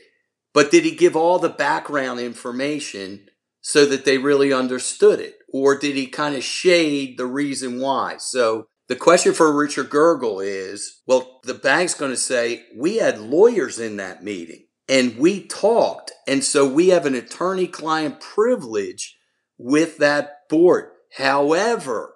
but 0.52 0.70
did 0.70 0.84
he 0.84 0.90
give 0.94 1.14
all 1.16 1.38
the 1.38 1.48
background 1.48 2.20
information 2.20 3.28
so 3.60 3.86
that 3.86 4.04
they 4.04 4.18
really 4.18 4.52
understood 4.52 5.20
it? 5.20 5.36
Or 5.52 5.78
did 5.78 5.96
he 5.96 6.06
kind 6.06 6.34
of 6.34 6.42
shade 6.42 7.16
the 7.16 7.26
reason 7.26 7.80
why? 7.80 8.16
So 8.18 8.66
the 8.88 8.96
question 8.96 9.34
for 9.34 9.52
Richard 9.52 9.90
Gergel 9.90 10.44
is 10.44 11.02
well, 11.06 11.40
the 11.44 11.54
bank's 11.54 11.94
going 11.94 12.10
to 12.10 12.16
say, 12.16 12.64
we 12.76 12.96
had 12.96 13.20
lawyers 13.20 13.78
in 13.78 13.96
that 13.98 14.24
meeting 14.24 14.66
and 14.88 15.18
we 15.18 15.46
talked. 15.46 16.12
And 16.26 16.42
so 16.42 16.66
we 16.66 16.88
have 16.88 17.06
an 17.06 17.14
attorney 17.14 17.66
client 17.66 18.20
privilege 18.20 19.16
with 19.58 19.98
that 19.98 20.48
board. 20.48 20.90
However, 21.16 22.14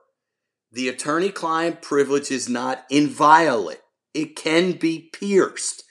the 0.73 0.89
attorney 0.89 1.29
client 1.29 1.83
privilege 1.83 2.31
is 2.31 2.49
not 2.49 2.85
inviolate. 2.89 3.81
It 4.15 4.37
can 4.37 4.73
be 4.73 5.11
pierced 5.13 5.85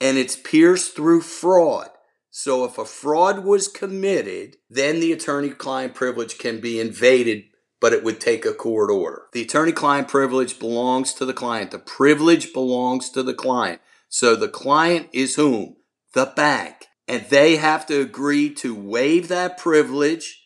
and 0.00 0.16
it's 0.16 0.36
pierced 0.36 0.96
through 0.96 1.20
fraud. 1.20 1.90
So 2.30 2.64
if 2.64 2.78
a 2.78 2.86
fraud 2.86 3.44
was 3.44 3.68
committed, 3.68 4.56
then 4.70 5.00
the 5.00 5.12
attorney 5.12 5.50
client 5.50 5.94
privilege 5.94 6.38
can 6.38 6.60
be 6.60 6.80
invaded, 6.80 7.44
but 7.78 7.92
it 7.92 8.02
would 8.02 8.20
take 8.20 8.46
a 8.46 8.54
court 8.54 8.90
order. 8.90 9.24
The 9.34 9.42
attorney 9.42 9.72
client 9.72 10.08
privilege 10.08 10.58
belongs 10.58 11.12
to 11.14 11.26
the 11.26 11.34
client. 11.34 11.70
The 11.70 11.78
privilege 11.78 12.54
belongs 12.54 13.10
to 13.10 13.22
the 13.22 13.34
client. 13.34 13.82
So 14.08 14.34
the 14.34 14.48
client 14.48 15.08
is 15.12 15.36
whom? 15.36 15.76
The 16.14 16.32
bank. 16.34 16.86
And 17.06 17.26
they 17.28 17.56
have 17.56 17.84
to 17.86 18.00
agree 18.00 18.54
to 18.54 18.74
waive 18.74 19.28
that 19.28 19.58
privilege 19.58 20.38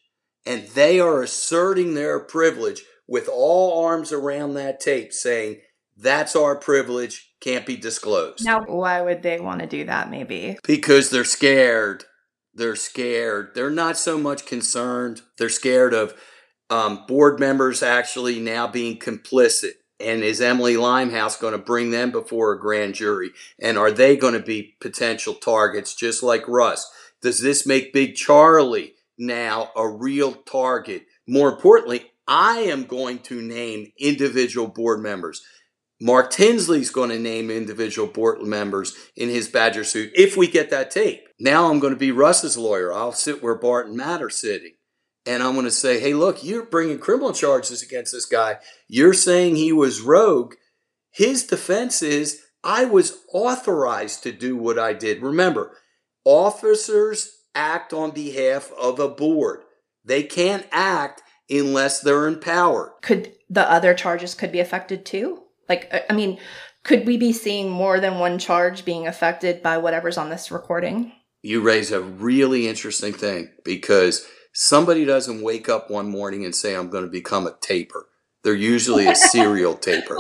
and 0.45 0.67
they 0.69 1.01
are 1.01 1.23
asserting 1.23 1.95
their 1.95 2.21
privilege 2.21 2.83
with 3.07 3.29
all 3.33 3.85
arms 3.85 4.13
around 4.13 4.55
that 4.55 4.81
tape 4.81 5.13
saying, 5.13 5.61
that's 5.97 6.37
our 6.37 6.57
privilege, 6.57 7.33
can't 7.41 7.65
be 7.65 7.77
disclosed. 7.77 8.45
Now, 8.45 8.63
why 8.63 9.01
would 9.01 9.23
they 9.23 9.41
want 9.41 9.61
to 9.61 9.67
do 9.67 9.85
that? 9.85 10.11
Maybe 10.11 10.59
Because 10.65 11.11
they're 11.11 11.25
scared. 11.25 12.05
They're 12.55 12.77
scared. 12.77 13.51
They're 13.55 13.71
not 13.71 13.97
so 13.97 14.19
much 14.19 14.47
concerned. 14.47 15.23
They're 15.39 15.49
scared 15.49 15.95
of 15.95 16.15
um, 16.71 17.05
board 17.07 17.39
members 17.39 17.83
actually 17.83 18.41
now 18.41 18.67
being 18.67 18.99
complicit. 18.99 19.73
And 19.99 20.23
is 20.23 20.43
Emily 20.43 20.77
Limehouse 20.77 21.39
going 21.39 21.53
to 21.53 21.59
bring 21.59 21.91
them 21.91 22.11
before 22.11 22.53
a 22.53 22.61
grand 22.61 22.95
jury? 22.95 23.31
And 23.59 23.79
are 23.79 23.91
they 23.91 24.17
going 24.17 24.35
to 24.35 24.41
be 24.41 24.77
potential 24.81 25.35
targets 25.35 25.95
just 25.95 26.23
like 26.23 26.47
Russ? 26.49 26.91
Does 27.23 27.41
this 27.41 27.67
make 27.67 27.95
Big 27.95 28.15
Charlie 28.15 28.95
now 29.17 29.71
a 29.75 29.89
real 29.89 30.35
target? 30.35 31.07
More 31.27 31.49
importantly, 31.51 32.13
I 32.27 32.59
am 32.61 32.85
going 32.85 33.21
to 33.21 33.41
name 33.41 33.93
individual 33.99 34.69
board 34.69 35.01
members. 35.01 35.43
Mark 36.01 36.31
Tinsley's 36.31 36.91
going 36.91 37.11
to 37.11 37.19
name 37.19 37.51
individual 37.51 38.07
board 38.07 38.43
members 38.43 38.95
in 39.17 39.29
his 39.29 39.49
Badger 39.49 39.85
suit 39.85 40.13
if 40.15 40.37
we 40.37 40.47
get 40.47 40.71
that 40.71 40.91
tape. 40.91 41.23
Now 41.41 41.71
I'm 41.71 41.79
going 41.79 41.93
to 41.93 41.99
be 41.99 42.13
Russ's 42.13 42.59
lawyer. 42.59 42.93
I'll 42.93 43.13
sit 43.13 43.43
where 43.43 43.55
Bart 43.55 43.87
and 43.87 43.97
Matt 43.97 44.23
are 44.23 44.31
sitting. 44.31 44.73
And 45.25 45.43
I'm 45.43 45.55
going 45.55 45.65
to 45.65 45.73
say, 45.73 45.99
hey, 45.99 46.15
look, 46.15 46.45
you're 46.45 46.67
bringing 46.67 46.99
criminal 46.99 47.33
charges 47.33 47.83
against 47.83 48.13
this 48.13 48.27
guy. 48.27 48.59
You're 48.89 49.15
saying 49.15 49.57
he 49.57 49.73
was 49.73 50.01
rogue. 50.01 50.55
His 51.11 51.45
defense 51.45 52.03
is, 52.03 52.43
I 52.63 52.85
was 52.85 53.19
authorized 53.33 54.23
to 54.23 54.33
do 54.33 54.57
what 54.57 54.79
I 54.79 54.93
did. 54.93 55.23
Remember, 55.23 55.77
officers 56.25 57.31
act 57.55 57.93
on 57.93 58.11
behalf 58.11 58.71
of 58.79 59.01
a 59.01 59.09
board. 59.09 59.61
They 60.05 60.23
can't 60.23 60.67
act 60.71 61.23
unless 61.51 62.01
they're 62.01 62.29
in 62.29 62.41
power. 62.41 62.95
could 63.03 63.33
the 63.49 63.71
other 63.71 63.95
charges 63.95 64.35
could 64.35 64.51
be 64.53 64.61
affected 64.61 65.05
too? 65.07 65.43
Like, 65.69 65.93
I- 66.11 66.13
mean, 66.15 66.39
could 66.83 67.07
we 67.07 67.17
be 67.17 67.33
seeing 67.33 67.71
more 67.71 68.01
than 68.01 68.19
one 68.19 68.39
charge 68.39 68.85
being 68.85 69.07
affected 69.07 69.63
by 69.63 69.79
whatever's 69.79 70.19
on 70.19 70.31
this 70.31 70.51
recording? 70.51 71.13
You 71.43 71.61
raise 71.61 71.93
a 71.93 72.01
really 72.01 72.67
interesting 72.69 73.13
thing 73.13 73.51
because 73.65 74.27
somebody 74.53 75.05
doesn't 75.05 75.43
wake 75.43 75.69
up 75.69 75.91
one 75.91 76.09
morning 76.11 76.45
and 76.45 76.55
say, 76.55 76.75
I'm 76.75 76.91
going 76.91 77.05
to 77.05 77.11
become 77.11 77.47
a 77.47 77.57
taper. 77.61 78.07
They're 78.43 78.55
usually 78.55 79.07
a 79.07 79.15
serial 79.15 79.75
taper. 79.89 80.19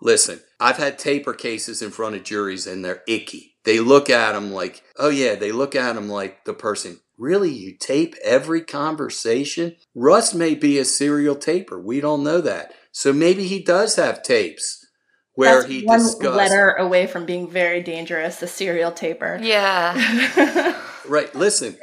Listen, 0.00 0.40
I've 0.60 0.76
had 0.76 0.98
taper 0.98 1.32
cases 1.34 1.82
in 1.82 1.90
front 1.90 2.16
of 2.16 2.24
juries 2.24 2.66
and 2.66 2.84
they're 2.84 3.02
icky. 3.08 3.56
They 3.64 3.80
look 3.80 4.10
at 4.10 4.32
them 4.32 4.52
like, 4.52 4.82
oh 4.98 5.08
yeah, 5.08 5.34
they 5.34 5.52
look 5.52 5.74
at 5.74 5.94
them 5.94 6.08
like 6.08 6.44
the 6.44 6.52
person, 6.54 7.00
really, 7.18 7.50
you 7.50 7.76
tape 7.78 8.14
every 8.22 8.62
conversation? 8.62 9.76
Russ 9.94 10.34
may 10.34 10.54
be 10.54 10.78
a 10.78 10.84
serial 10.84 11.36
taper. 11.36 11.78
We 11.80 12.00
don't 12.00 12.24
know 12.24 12.40
that. 12.40 12.72
So 12.92 13.12
maybe 13.12 13.46
he 13.46 13.62
does 13.62 13.96
have 13.96 14.22
tapes 14.22 14.86
where 15.34 15.60
That's 15.60 15.72
he 15.72 15.84
one 15.84 15.98
discussed. 15.98 16.36
letter 16.36 16.70
away 16.70 17.06
from 17.06 17.26
being 17.26 17.50
very 17.50 17.82
dangerous, 17.82 18.40
a 18.42 18.46
serial 18.46 18.92
taper. 18.92 19.38
Yeah. 19.42 20.80
Right. 21.06 21.34
Listen. 21.34 21.76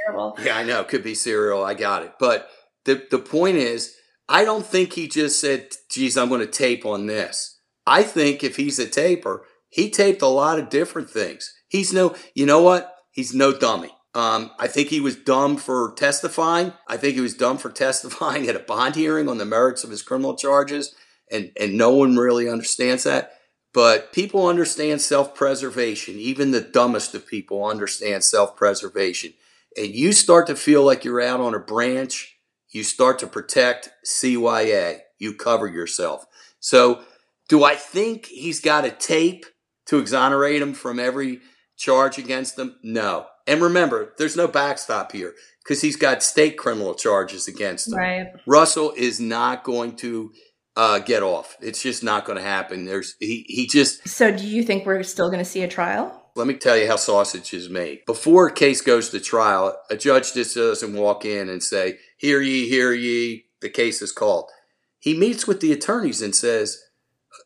Yeah, 0.43 0.57
I 0.57 0.63
know. 0.63 0.83
Could 0.83 1.03
be 1.03 1.13
serial. 1.13 1.63
I 1.63 1.75
got 1.75 2.01
it. 2.01 2.13
But 2.19 2.49
the 2.85 3.05
the 3.11 3.19
point 3.19 3.57
is, 3.57 3.95
I 4.27 4.43
don't 4.43 4.65
think 4.65 4.93
he 4.93 5.07
just 5.07 5.39
said, 5.39 5.67
"Geez, 5.91 6.17
I'm 6.17 6.27
going 6.29 6.41
to 6.41 6.47
tape 6.47 6.87
on 6.87 7.05
this." 7.05 7.59
I 7.85 8.01
think 8.01 8.43
if 8.43 8.55
he's 8.55 8.79
a 8.79 8.87
taper, 8.87 9.45
he 9.69 9.91
taped 9.91 10.23
a 10.23 10.27
lot 10.27 10.57
of 10.57 10.69
different 10.69 11.09
things. 11.09 11.53
He's 11.67 11.93
no, 11.93 12.15
you 12.33 12.47
know 12.47 12.63
what? 12.63 12.95
He's 13.11 13.31
no 13.33 13.55
dummy. 13.55 13.91
Um, 14.13 14.51
I 14.59 14.67
think 14.67 14.89
he 14.89 14.99
was 14.99 15.15
dumb 15.15 15.57
for 15.57 15.93
testifying. 15.95 16.73
I 16.87 16.97
think 16.97 17.15
he 17.15 17.21
was 17.21 17.33
dumb 17.33 17.57
for 17.57 17.69
testifying 17.71 18.47
at 18.47 18.55
a 18.55 18.59
bond 18.59 18.95
hearing 18.95 19.29
on 19.29 19.37
the 19.37 19.45
merits 19.45 19.83
of 19.83 19.89
his 19.89 20.01
criminal 20.01 20.35
charges, 20.35 20.95
and 21.31 21.51
and 21.59 21.77
no 21.77 21.91
one 21.91 22.17
really 22.17 22.49
understands 22.49 23.03
that. 23.03 23.33
But 23.73 24.11
people 24.11 24.47
understand 24.47 25.01
self 25.01 25.33
preservation. 25.33 26.15
Even 26.15 26.51
the 26.51 26.61
dumbest 26.61 27.15
of 27.15 27.27
people 27.27 27.65
understand 27.65 28.23
self 28.23 28.55
preservation. 28.55 29.33
And 29.77 29.95
you 29.95 30.11
start 30.11 30.47
to 30.47 30.55
feel 30.55 30.83
like 30.83 31.05
you're 31.05 31.21
out 31.21 31.39
on 31.39 31.55
a 31.55 31.59
branch, 31.59 32.35
you 32.69 32.83
start 32.83 33.19
to 33.19 33.27
protect 33.27 33.89
CYA. 34.05 34.99
You 35.17 35.33
cover 35.33 35.67
yourself. 35.67 36.25
So, 36.59 37.03
do 37.47 37.63
I 37.63 37.75
think 37.75 38.25
he's 38.25 38.59
got 38.59 38.85
a 38.85 38.91
tape 38.91 39.45
to 39.85 39.99
exonerate 39.99 40.61
him 40.61 40.73
from 40.73 40.99
every 40.99 41.41
charge 41.77 42.17
against 42.17 42.57
him? 42.57 42.75
No. 42.83 43.27
And 43.51 43.61
remember, 43.61 44.13
there's 44.17 44.37
no 44.37 44.47
backstop 44.47 45.11
here 45.11 45.35
because 45.61 45.81
he's 45.81 45.97
got 45.97 46.23
state 46.23 46.57
criminal 46.57 46.93
charges 46.93 47.49
against 47.49 47.89
him. 47.89 47.95
Right. 47.95 48.27
Russell 48.45 48.93
is 48.95 49.19
not 49.19 49.65
going 49.65 49.97
to 49.97 50.31
uh, 50.77 50.99
get 50.99 51.21
off. 51.21 51.57
It's 51.59 51.83
just 51.83 52.01
not 52.01 52.23
going 52.23 52.37
to 52.37 52.43
happen. 52.43 52.85
There's 52.85 53.15
he 53.19 53.43
he 53.47 53.67
just 53.67 54.07
So, 54.07 54.31
do 54.31 54.47
you 54.47 54.63
think 54.63 54.85
we're 54.85 55.03
still 55.03 55.27
going 55.27 55.39
to 55.43 55.45
see 55.45 55.63
a 55.63 55.67
trial? 55.67 56.17
let 56.33 56.47
me 56.47 56.53
tell 56.53 56.77
you 56.77 56.87
how 56.87 56.95
sausage 56.95 57.53
is 57.53 57.69
made. 57.69 57.99
Before 58.05 58.47
a 58.47 58.53
case 58.53 58.79
goes 58.79 59.09
to 59.09 59.19
trial, 59.19 59.77
a 59.89 59.97
judge 59.97 60.31
just 60.31 60.55
doesn't 60.55 60.93
walk 60.93 61.25
in 61.25 61.49
and 61.49 61.61
say, 61.61 61.99
"Hear 62.17 62.39
ye, 62.39 62.69
hear 62.69 62.93
ye." 62.93 63.47
The 63.59 63.69
case 63.69 64.01
is 64.01 64.13
called. 64.13 64.49
He 64.97 65.13
meets 65.13 65.45
with 65.45 65.59
the 65.59 65.73
attorneys 65.73 66.21
and 66.21 66.33
says, 66.33 66.81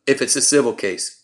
if 0.06 0.22
it's 0.22 0.36
a 0.36 0.42
civil 0.42 0.72
case, 0.72 1.15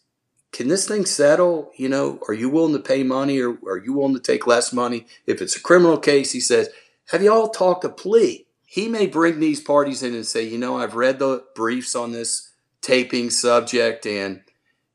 can 0.52 0.68
this 0.68 0.86
thing 0.86 1.06
settle? 1.06 1.72
You 1.76 1.88
know, 1.88 2.20
are 2.28 2.34
you 2.34 2.50
willing 2.50 2.74
to 2.74 2.78
pay 2.78 3.02
money 3.02 3.40
or 3.40 3.58
are 3.66 3.82
you 3.82 3.94
willing 3.94 4.14
to 4.14 4.20
take 4.20 4.46
less 4.46 4.72
money? 4.72 5.06
If 5.26 5.40
it's 5.40 5.56
a 5.56 5.60
criminal 5.60 5.98
case, 5.98 6.32
he 6.32 6.40
says, 6.40 6.68
have 7.10 7.22
you 7.22 7.32
all 7.32 7.48
talked 7.48 7.84
a 7.84 7.88
plea? 7.88 8.46
He 8.64 8.88
may 8.88 9.06
bring 9.06 9.40
these 9.40 9.60
parties 9.60 10.02
in 10.02 10.14
and 10.14 10.26
say, 10.26 10.44
you 10.44 10.58
know, 10.58 10.78
I've 10.78 10.94
read 10.94 11.18
the 11.18 11.44
briefs 11.54 11.94
on 11.94 12.12
this 12.12 12.50
taping 12.82 13.30
subject 13.30 14.06
and, 14.06 14.42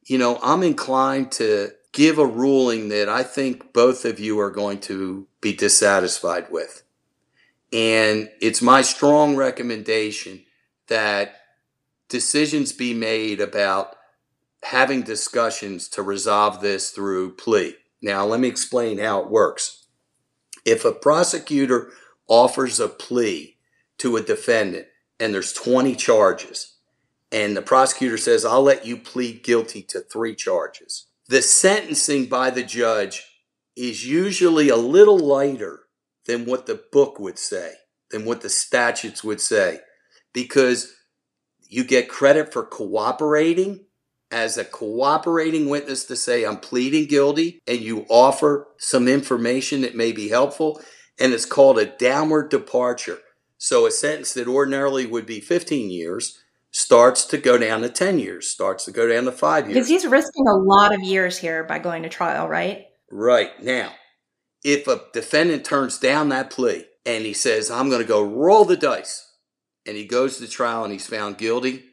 you 0.06 0.18
know, 0.18 0.40
I'm 0.42 0.64
inclined 0.64 1.32
to 1.34 1.72
give 1.92 2.20
a 2.20 2.26
ruling 2.26 2.90
that 2.90 3.10
I 3.10 3.24
think 3.24 3.74
both 3.74 4.06
of 4.06 4.20
you 4.20 4.40
are 4.40 4.52
going 4.52 4.80
to 4.82 5.28
be 5.42 5.54
dissatisfied 5.54 6.52
with. 6.52 6.84
And 7.74 8.30
it's 8.40 8.62
my 8.62 8.82
strong 8.82 9.36
recommendation 9.36 10.44
that 10.88 11.36
decisions 12.08 12.72
be 12.72 12.94
made 12.94 13.42
about 13.42 13.97
having 14.64 15.04
discussions 15.04 15.88
to 15.90 16.02
resolve 16.02 16.62
this 16.62 16.92
through 16.92 17.36
plea. 17.36 17.76
Now, 18.02 18.26
let 18.26 18.40
me 18.40 18.48
explain 18.48 18.98
how 18.98 19.22
it 19.22 19.30
works. 19.30 19.86
If 20.66 20.86
a 20.86 20.92
prosecutor 20.92 21.92
offers 22.28 22.80
a 22.80 22.88
plea 22.88 23.58
to 24.00 24.18
a 24.18 24.22
defendant 24.22 24.88
and 25.20 25.34
there's 25.34 25.54
20 25.54 25.96
charges, 25.96 26.76
and 27.32 27.58
the 27.58 27.62
prosecutor 27.62 28.18
says, 28.18 28.46
I'll 28.46 28.64
let 28.64 28.86
you 28.86 28.98
plead 28.98 29.44
guilty 29.44 29.82
to 29.84 30.00
three 30.00 30.36
charges, 30.36 31.08
the 31.28 31.42
sentencing 31.42 32.26
by 32.28 32.50
the 32.50 32.64
judge 32.64 33.26
is 33.76 34.08
usually 34.08 34.70
a 34.70 34.76
little 34.76 35.20
lighter 35.20 35.82
than 36.26 36.46
what 36.46 36.66
the 36.66 36.82
book 36.92 37.20
would 37.20 37.38
say, 37.38 37.74
than 38.12 38.26
what 38.26 38.42
the 38.42 38.50
statutes 38.50 39.24
would 39.24 39.42
say, 39.42 39.80
because 40.34 40.94
you 41.68 41.84
get 41.84 42.10
credit 42.10 42.54
for 42.54 42.64
cooperating 42.64 43.86
as 44.32 44.58
a 44.58 44.66
cooperating 44.66 45.70
witness 45.70 46.04
to 46.06 46.16
say, 46.16 46.44
I'm 46.44 46.58
pleading 46.58 47.06
guilty, 47.06 47.60
and 47.68 47.80
you 47.80 48.06
offer 48.10 48.68
some 48.78 49.08
information 49.08 49.82
that 49.82 49.96
may 49.96 50.12
be 50.12 50.30
helpful, 50.30 50.82
and 51.20 51.34
it's 51.34 51.46
called 51.46 51.80
a 51.80 51.86
downward 51.86 52.50
departure. 52.50 53.20
So 53.58 53.86
a 53.86 53.92
sentence 53.92 54.34
that 54.34 54.48
ordinarily 54.48 55.06
would 55.06 55.26
be 55.26 55.40
15 55.40 55.90
years 55.90 56.38
starts 56.72 57.26
to 57.26 57.38
go 57.38 57.58
down 57.58 57.82
to 57.82 57.90
10 57.90 58.20
years, 58.20 58.48
starts 58.48 58.86
to 58.86 58.92
go 58.92 59.08
down 59.08 59.26
to 59.26 59.32
five 59.32 59.66
years. 59.66 59.74
Because 59.74 59.88
he's 59.88 60.06
risking 60.06 60.48
a 60.48 60.56
lot 60.56 60.94
of 60.94 61.02
years 61.02 61.38
here 61.38 61.64
by 61.64 61.80
going 61.80 62.04
to 62.04 62.10
trial, 62.10 62.48
right? 62.48 62.86
Right. 63.10 63.50
Now, 63.64 63.94
if 64.64 64.88
a 64.88 65.02
defendant 65.14 65.66
turns 65.66 65.98
down 65.98 66.30
that 66.30 66.52
plea 66.52 66.86
and 67.06 67.26
he 67.26 67.34
says, 67.34 67.72
I'm 67.72 67.90
going 67.90 68.02
to 68.02 68.08
go 68.08 68.22
roll 68.22 68.66
the 68.66 68.78
dice, 68.78 69.24
and 69.88 69.96
he 69.96 70.06
goes 70.06 70.38
to 70.38 70.48
trial 70.48 70.84
and 70.84 70.92
he's 70.92 71.08
found 71.08 71.38
guilty, 71.38 71.86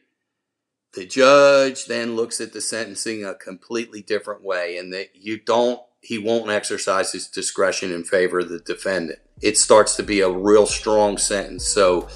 the 0.94 1.04
judge 1.04 1.86
then 1.86 2.16
looks 2.16 2.40
at 2.40 2.52
the 2.52 2.60
sentencing 2.60 3.24
a 3.24 3.34
completely 3.34 4.00
different 4.00 4.44
way 4.44 4.78
and 4.78 4.92
that 4.92 5.08
you 5.14 5.38
don't 5.38 5.80
he 6.00 6.18
won't 6.18 6.50
exercise 6.50 7.12
his 7.12 7.28
discretion 7.28 7.90
in 7.90 8.04
favor 8.04 8.40
of 8.40 8.50
the 8.50 8.58
defendant. 8.58 9.18
It 9.40 9.56
starts 9.56 9.96
to 9.96 10.02
be 10.02 10.20
a 10.20 10.28
real 10.28 10.66
strong 10.66 11.16
sentence. 11.16 11.66
So 11.66 12.08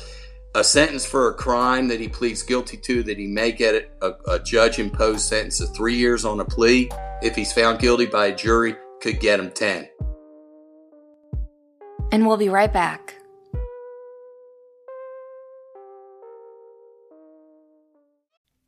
a 0.55 0.63
sentence 0.63 1.07
for 1.07 1.31
a 1.31 1.35
crime 1.35 1.89
that 1.89 1.99
he 1.99 2.07
pleads 2.07 2.43
guilty 2.43 2.77
to 2.77 3.03
that 3.05 3.17
he 3.17 3.27
may 3.27 3.51
get 3.51 3.91
a, 4.03 4.13
a 4.31 4.39
judge 4.41 4.79
imposed 4.79 5.23
sentence 5.23 5.61
of 5.61 5.75
three 5.75 5.97
years 5.97 6.27
on 6.27 6.41
a 6.41 6.45
plea 6.45 6.91
if 7.23 7.35
he's 7.35 7.53
found 7.53 7.79
guilty 7.79 8.07
by 8.07 8.27
a 8.27 8.37
jury 8.37 8.77
could 9.01 9.21
get 9.21 9.41
him 9.41 9.51
10 9.51 9.89
And 12.13 12.27
we'll 12.27 12.37
be 12.37 12.49
right 12.49 12.73
back. 12.73 13.18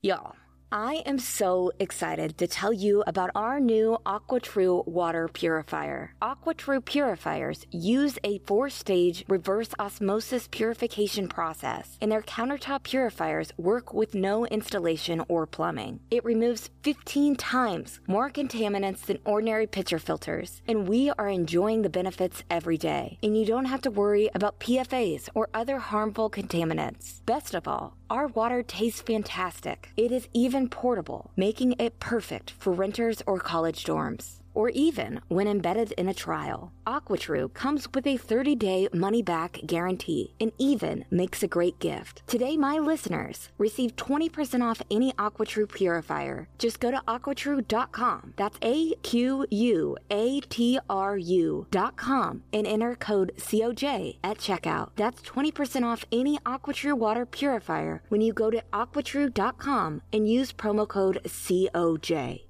Y'all, 0.02 0.34
I 0.72 1.02
am 1.04 1.18
so 1.18 1.72
excited 1.78 2.38
to 2.38 2.46
tell 2.46 2.72
you 2.72 3.04
about 3.06 3.28
our 3.34 3.60
new 3.60 3.98
AquaTru 4.06 4.88
water 4.88 5.28
purifier. 5.28 6.14
AquaTru 6.22 6.82
purifiers 6.82 7.66
use 7.70 8.18
a 8.24 8.38
four 8.46 8.70
stage 8.70 9.26
reverse 9.28 9.68
osmosis 9.78 10.48
purification 10.50 11.28
process, 11.28 11.98
and 12.00 12.10
their 12.10 12.22
countertop 12.22 12.82
purifiers 12.82 13.52
work 13.58 13.92
with 13.92 14.14
no 14.14 14.46
installation 14.46 15.22
or 15.28 15.46
plumbing. 15.46 16.00
It 16.10 16.24
removes 16.24 16.70
15 16.82 17.36
times 17.36 18.00
more 18.06 18.30
contaminants 18.30 19.00
than 19.00 19.18
ordinary 19.26 19.66
pitcher 19.66 19.98
filters, 19.98 20.62
and 20.66 20.88
we 20.88 21.10
are 21.10 21.28
enjoying 21.28 21.82
the 21.82 21.90
benefits 21.90 22.42
every 22.48 22.78
day. 22.78 23.18
And 23.22 23.36
you 23.36 23.44
don't 23.44 23.66
have 23.66 23.82
to 23.82 23.90
worry 23.90 24.30
about 24.34 24.60
PFAs 24.60 25.28
or 25.34 25.50
other 25.52 25.78
harmful 25.78 26.30
contaminants. 26.30 27.20
Best 27.26 27.54
of 27.54 27.68
all, 27.68 27.98
our 28.10 28.26
water 28.26 28.62
tastes 28.62 29.00
fantastic. 29.00 29.90
It 29.96 30.10
is 30.10 30.28
even 30.34 30.68
portable, 30.68 31.30
making 31.36 31.76
it 31.78 32.00
perfect 32.00 32.50
for 32.50 32.72
renters 32.72 33.22
or 33.24 33.38
college 33.38 33.84
dorms. 33.84 34.39
Or 34.60 34.68
even 34.68 35.22
when 35.28 35.48
embedded 35.48 35.92
in 35.92 36.06
a 36.10 36.12
trial. 36.12 36.70
AquaTru 36.86 37.54
comes 37.54 37.88
with 37.94 38.06
a 38.06 38.18
30 38.18 38.54
day 38.56 38.88
money 38.92 39.22
back 39.22 39.58
guarantee 39.64 40.34
and 40.38 40.52
even 40.58 41.06
makes 41.10 41.42
a 41.42 41.48
great 41.48 41.78
gift. 41.78 42.22
Today, 42.26 42.58
my 42.58 42.76
listeners 42.76 43.48
receive 43.56 43.96
20% 43.96 44.62
off 44.62 44.82
any 44.90 45.12
AquaTru 45.12 45.66
purifier. 45.66 46.46
Just 46.58 46.78
go 46.78 46.90
to 46.90 47.00
aquatru.com. 47.08 48.34
That's 48.36 48.58
A 48.60 48.92
Q 49.02 49.46
U 49.50 49.96
A 50.10 50.40
T 50.40 50.78
R 50.90 51.16
U.com 51.16 52.42
and 52.52 52.66
enter 52.66 52.96
code 52.96 53.32
COJ 53.38 54.18
at 54.22 54.36
checkout. 54.36 54.90
That's 54.94 55.22
20% 55.22 55.84
off 55.84 56.04
any 56.12 56.36
AquaTru 56.40 56.98
water 56.98 57.24
purifier 57.24 58.02
when 58.10 58.20
you 58.20 58.34
go 58.34 58.50
to 58.50 58.62
aquatru.com 58.74 60.02
and 60.12 60.28
use 60.28 60.52
promo 60.52 60.86
code 60.86 61.22
COJ. 61.24 62.49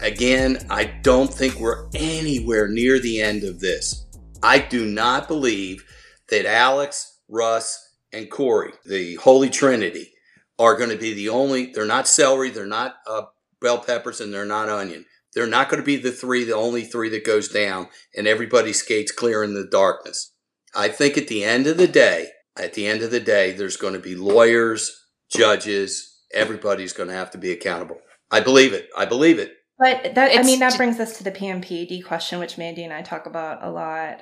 Again, 0.00 0.64
I 0.70 0.84
don't 0.84 1.32
think 1.32 1.58
we're 1.58 1.88
anywhere 1.94 2.68
near 2.68 3.00
the 3.00 3.20
end 3.20 3.42
of 3.42 3.58
this. 3.58 4.06
I 4.42 4.60
do 4.60 4.86
not 4.86 5.26
believe 5.26 5.84
that 6.28 6.46
Alex, 6.46 7.20
Russ, 7.28 7.96
and 8.12 8.30
Cory, 8.30 8.72
the 8.84 9.16
Holy 9.16 9.50
Trinity, 9.50 10.12
are 10.58 10.76
going 10.76 10.90
to 10.90 10.96
be 10.96 11.14
the 11.14 11.28
only. 11.28 11.72
They're 11.72 11.84
not 11.84 12.06
celery, 12.06 12.50
they're 12.50 12.66
not 12.66 12.96
uh, 13.08 13.22
bell 13.60 13.78
peppers, 13.78 14.20
and 14.20 14.32
they're 14.32 14.44
not 14.44 14.68
onion. 14.68 15.04
They're 15.34 15.46
not 15.46 15.68
going 15.68 15.82
to 15.82 15.86
be 15.86 15.96
the 15.96 16.12
three, 16.12 16.44
the 16.44 16.54
only 16.54 16.84
three 16.84 17.08
that 17.10 17.24
goes 17.24 17.48
down, 17.48 17.88
and 18.16 18.26
everybody 18.26 18.72
skates 18.72 19.12
clear 19.12 19.42
in 19.42 19.54
the 19.54 19.68
darkness. 19.70 20.32
I 20.74 20.88
think 20.88 21.18
at 21.18 21.28
the 21.28 21.44
end 21.44 21.66
of 21.66 21.76
the 21.76 21.88
day, 21.88 22.28
at 22.56 22.74
the 22.74 22.86
end 22.86 23.02
of 23.02 23.10
the 23.10 23.20
day, 23.20 23.52
there's 23.52 23.76
going 23.76 23.94
to 23.94 24.00
be 24.00 24.14
lawyers, 24.14 25.06
judges, 25.30 26.22
everybody's 26.32 26.92
going 26.92 27.08
to 27.08 27.14
have 27.14 27.30
to 27.32 27.38
be 27.38 27.52
accountable. 27.52 27.98
I 28.30 28.40
believe 28.40 28.72
it. 28.72 28.88
I 28.96 29.04
believe 29.04 29.38
it. 29.38 29.52
But 29.78 30.14
that, 30.14 30.36
I 30.38 30.42
mean, 30.42 30.58
that 30.60 30.72
ju- 30.72 30.76
brings 30.78 30.98
us 30.98 31.18
to 31.18 31.24
the 31.24 31.30
PMPED 31.30 32.04
question, 32.04 32.38
which 32.40 32.58
Mandy 32.58 32.84
and 32.84 32.92
I 32.92 33.02
talk 33.02 33.26
about 33.26 33.62
a 33.62 33.70
lot. 33.70 34.20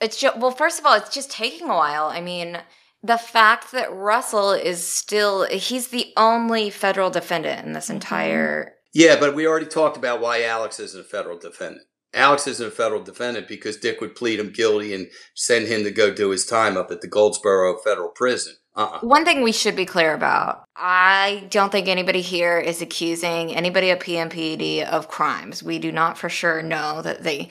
It's 0.00 0.18
just, 0.18 0.38
well, 0.38 0.50
first 0.50 0.80
of 0.80 0.86
all, 0.86 0.94
it's 0.94 1.14
just 1.14 1.30
taking 1.30 1.68
a 1.68 1.74
while. 1.76 2.06
I 2.06 2.20
mean, 2.20 2.58
the 3.02 3.18
fact 3.18 3.72
that 3.72 3.92
Russell 3.92 4.52
is 4.52 4.82
still, 4.84 5.44
he's 5.46 5.88
the 5.88 6.12
only 6.16 6.70
federal 6.70 7.10
defendant 7.10 7.66
in 7.66 7.72
this 7.72 7.86
Mm-hmm. 7.86 7.94
entire. 7.96 8.72
Yeah, 8.92 9.20
but 9.20 9.36
we 9.36 9.46
already 9.46 9.66
talked 9.66 9.96
about 9.96 10.20
why 10.20 10.42
Alex 10.42 10.80
isn't 10.80 11.00
a 11.02 11.04
federal 11.04 11.38
defendant. 11.38 11.86
Alex 12.12 12.48
isn't 12.48 12.66
a 12.66 12.70
federal 12.72 13.00
defendant 13.00 13.46
because 13.46 13.76
Dick 13.76 14.00
would 14.00 14.16
plead 14.16 14.40
him 14.40 14.50
guilty 14.50 14.92
and 14.92 15.06
send 15.36 15.68
him 15.68 15.84
to 15.84 15.92
go 15.92 16.12
do 16.12 16.30
his 16.30 16.44
time 16.44 16.76
up 16.76 16.90
at 16.90 17.00
the 17.00 17.06
Goldsboro 17.06 17.78
Federal 17.84 18.08
Prison. 18.08 18.54
Uh-uh. 18.76 19.00
One 19.00 19.24
thing 19.24 19.42
we 19.42 19.52
should 19.52 19.74
be 19.76 19.84
clear 19.86 20.14
about 20.14 20.64
I 20.76 21.46
don't 21.50 21.70
think 21.72 21.88
anybody 21.88 22.20
here 22.22 22.58
is 22.58 22.80
accusing 22.80 23.54
anybody 23.54 23.90
at 23.90 24.00
PMPED 24.00 24.84
of 24.88 25.08
crimes. 25.08 25.62
We 25.62 25.78
do 25.78 25.92
not 25.92 26.16
for 26.16 26.28
sure 26.28 26.62
know 26.62 27.02
that 27.02 27.22
they. 27.22 27.48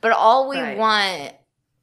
But 0.00 0.12
all 0.12 0.48
we 0.48 0.58
Right. 0.58 0.76
want 0.76 1.32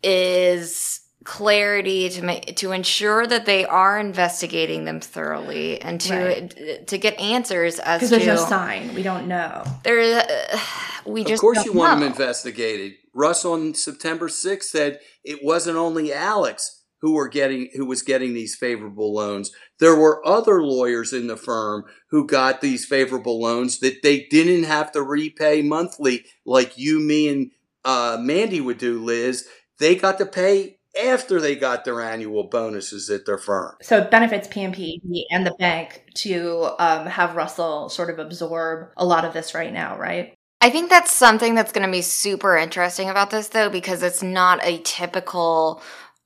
is 0.03 0.99
clarity 1.23 2.09
to 2.09 2.23
make 2.23 2.55
to 2.57 2.71
ensure 2.71 3.27
that 3.27 3.45
they 3.45 3.63
are 3.65 3.99
investigating 3.99 4.85
them 4.85 4.99
thoroughly 4.99 5.79
and 5.81 6.01
to 6.01 6.15
Right. 6.15 6.87
to 6.87 6.97
get 6.97 7.19
answers 7.19 7.77
as 7.79 7.99
Because 8.01 8.09
to 8.09 8.25
there's 8.25 8.39
no 8.41 8.45
sign. 8.47 8.93
We 8.95 9.03
don't 9.03 9.27
know. 9.27 9.63
there 9.83 10.19
uh, 10.19 10.59
we 11.05 11.23
just 11.23 11.35
of 11.35 11.39
course, 11.41 11.57
don't 11.57 11.65
you 11.67 11.73
want 11.73 11.99
them 11.99 12.09
investigated. 12.09 12.93
Russ 13.13 13.45
on 13.45 13.73
September 13.75 14.27
6th 14.29 14.63
said 14.69 14.99
it 15.23 15.43
wasn't 15.43 15.77
only 15.77 16.11
Alex 16.13 16.80
who 17.01 17.13
were 17.13 17.27
getting 17.27 17.69
who 17.73 17.85
was 17.85 18.01
getting 18.01 18.33
these 18.33 18.55
favorable 18.55 19.13
loans. 19.13 19.51
There 19.79 19.95
were 19.95 20.25
other 20.25 20.63
lawyers 20.63 21.13
in 21.13 21.27
the 21.27 21.37
firm 21.37 21.85
who 22.09 22.27
got 22.27 22.61
these 22.61 22.85
favorable 22.85 23.41
loans 23.41 23.79
that 23.79 24.03
they 24.03 24.27
didn't 24.29 24.63
have 24.63 24.91
to 24.93 25.01
repay 25.01 25.61
monthly 25.61 26.25
like 26.45 26.77
you, 26.77 26.99
me, 26.99 27.27
and 27.27 27.51
uh, 27.83 28.17
Mandy 28.19 28.61
would 28.61 28.77
do. 28.77 29.03
Liz, 29.03 29.47
they 29.79 29.95
got 29.95 30.17
to 30.19 30.25
pay 30.25 30.77
after 31.01 31.39
they 31.39 31.55
got 31.55 31.85
their 31.85 32.01
annual 32.01 32.43
bonuses 32.43 33.09
at 33.09 33.25
their 33.25 33.37
firm. 33.37 33.75
So 33.81 33.97
it 33.97 34.11
benefits 34.11 34.47
PMPED 34.47 35.23
and 35.31 35.45
the 35.45 35.55
bank 35.57 36.03
to 36.15 36.69
um, 36.79 37.05
have 37.07 37.35
Russell 37.35 37.89
sort 37.89 38.09
of 38.09 38.19
absorb 38.19 38.89
a 38.97 39.05
lot 39.05 39.25
of 39.25 39.33
this 39.33 39.53
right 39.53 39.71
now, 39.71 39.97
right? 39.97 40.33
I 40.59 40.69
think 40.69 40.89
that's 40.89 41.11
something 41.11 41.55
that's 41.55 41.71
going 41.71 41.85
to 41.85 41.91
be 41.91 42.03
super 42.03 42.55
interesting 42.55 43.09
about 43.09 43.31
this, 43.31 43.47
though, 43.47 43.69
because 43.69 44.03
it's 44.03 44.21
not 44.21 44.59
a 44.63 44.79
typical. 44.79 45.81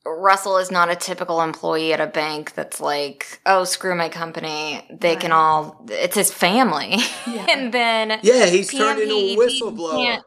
Russell 0.06 0.58
is 0.58 0.70
not 0.72 0.91
a 0.91 0.96
typical 0.96 1.41
employee 1.41 1.91
at 1.94 2.00
a 2.00 2.08
bank 2.08 2.54
that's 2.54 2.80
like, 2.80 3.39
oh, 3.46 3.63
screw 3.63 3.96
my 3.96 4.10
company. 4.10 4.86
They 4.91 5.15
can 5.15 5.32
all. 5.32 5.86
It's 5.89 6.15
his 6.15 6.32
family, 6.32 6.98
Yeah. 7.28 7.48
and 7.52 7.74
then 7.74 8.20
Yeah, 8.22 8.46
he's 8.48 8.72
turned 8.72 9.00
into 9.02 9.15
a 9.15 9.36
whistleblower. 9.38 10.04
can't- 10.06 10.24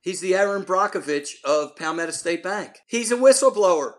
He's 0.00 0.20
the 0.20 0.34
Erin 0.34 0.64
Brockovich 0.64 1.42
of 1.44 1.76
Palmetto 1.76 2.12
State 2.12 2.42
Bank. 2.42 2.78
He's 2.86 3.10
a 3.12 3.16
whistleblower. 3.16 3.92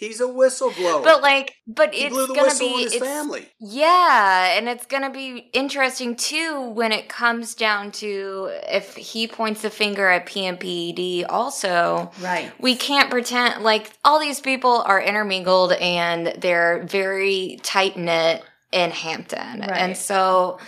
He's 0.00 0.18
a 0.18 0.24
whistleblower. 0.24 1.04
But 1.04 1.20
like, 1.20 1.56
but 1.66 1.92
he 1.92 2.04
it's 2.04 2.14
blew 2.14 2.26
the 2.26 2.32
gonna 2.32 2.58
be 2.58 2.84
his 2.84 2.94
it's- 2.94 3.06
family. 3.06 3.46
Yeah, 3.58 4.56
and 4.56 4.66
it's 4.66 4.86
going 4.86 5.02
to 5.02 5.10
be 5.10 5.50
interesting 5.52 6.16
too 6.16 6.70
when 6.70 6.90
it 6.90 7.10
comes 7.10 7.54
down 7.54 7.92
to 7.92 8.48
if 8.66 8.96
he 8.96 9.28
points 9.28 9.60
the 9.60 9.68
finger 9.68 10.08
at 10.08 10.24
PMPED 10.24 11.26
also. 11.28 12.10
Right. 12.18 12.50
We 12.58 12.76
can't 12.76 13.10
pretend 13.10 13.62
like 13.62 13.92
all 14.02 14.18
these 14.18 14.40
people 14.40 14.82
are 14.86 15.02
intermingled 15.02 15.72
and 15.72 16.28
they're 16.38 16.82
very 16.86 17.60
tight 17.62 17.98
knit 17.98 18.42
in 18.72 18.90
Hampton. 18.92 19.60
Right. 19.60 19.70
And 19.70 19.96
so 19.98 20.58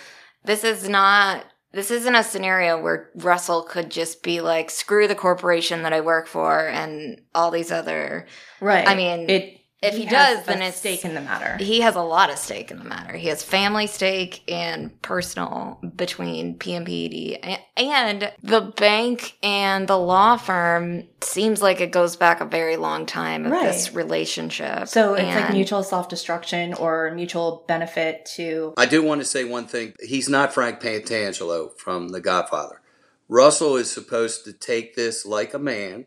this 0.45 0.63
is 0.63 0.91
not 0.91 1.43
this 1.73 1.91
isn't 1.91 2.15
a 2.15 2.23
scenario 2.23 2.81
where 2.81 3.11
Russell 3.15 3.63
could 3.63 3.91
just 3.91 4.23
be 4.23 4.41
like, 4.41 4.71
screw 4.71 5.09
the 5.09 5.15
corporation 5.15 5.83
that 5.83 5.93
I 5.93 6.01
work 6.03 6.27
for 6.27 6.69
and 6.69 7.21
all 7.35 7.51
these 7.51 7.73
other 7.73 8.27
Right. 8.61 8.87
I 8.87 8.95
mean, 8.95 9.29
it. 9.29 9.59
If 9.83 9.97
he 9.97 10.05
has 10.05 10.39
does, 10.39 10.47
then 10.47 10.59
a 10.59 10.67
it's- 10.67 10.77
stake 10.79 11.05
in 11.05 11.15
the 11.15 11.21
matter. 11.21 11.57
he 11.63 11.81
has 11.81 11.97
a 11.97 12.01
lot 12.03 12.31
of 12.31 12.39
stake 12.39 12.71
in 12.71 12.79
the 12.79 12.85
matter. 12.85 13.15
He 13.17 13.29
has 13.29 13.43
family 13.43 13.87
stake 13.87 14.43
and 14.49 15.01
personal 15.03 15.79
between 15.97 16.57
PMPED 16.59 17.39
and, 17.43 17.61
and 17.77 18.33
the 18.43 18.61
bank 18.61 19.37
and 19.43 19.89
the 19.89 19.99
law 19.99 20.37
firm 20.37 21.05
seems 21.21 21.61
like 21.61 21.81
it 21.81 21.91
goes 21.91 22.17
back 22.17 22.41
a 22.41 22.45
very 22.45 22.77
long 22.77 23.07
time 23.07 23.45
of 23.47 23.53
this 23.53 23.93
relationship. 23.93 24.89
So 24.89 25.15
it's 25.15 25.35
like 25.35 25.53
mutual 25.53 25.83
self 25.83 26.09
destruction 26.09 26.75
or 26.75 27.13
mutual 27.15 27.65
benefit 27.67 28.25
to. 28.37 28.75
I 28.77 28.87
do 28.87 29.03
want 29.03 29.21
to 29.21 29.25
say 29.25 29.45
one 29.45 29.67
thing. 29.67 29.95
He's 30.01 30.29
not 30.29 30.53
Frank 30.53 30.81
Pantangelo 30.81 31.77
from 31.77 32.09
The 32.11 32.21
Godfather. 32.21 32.81
Russell 33.29 33.77
is 33.77 33.91
supposed 33.91 34.45
to 34.45 34.53
take 34.53 34.95
this 34.95 35.25
like 35.25 35.55
a 35.55 35.59
man 35.59 36.07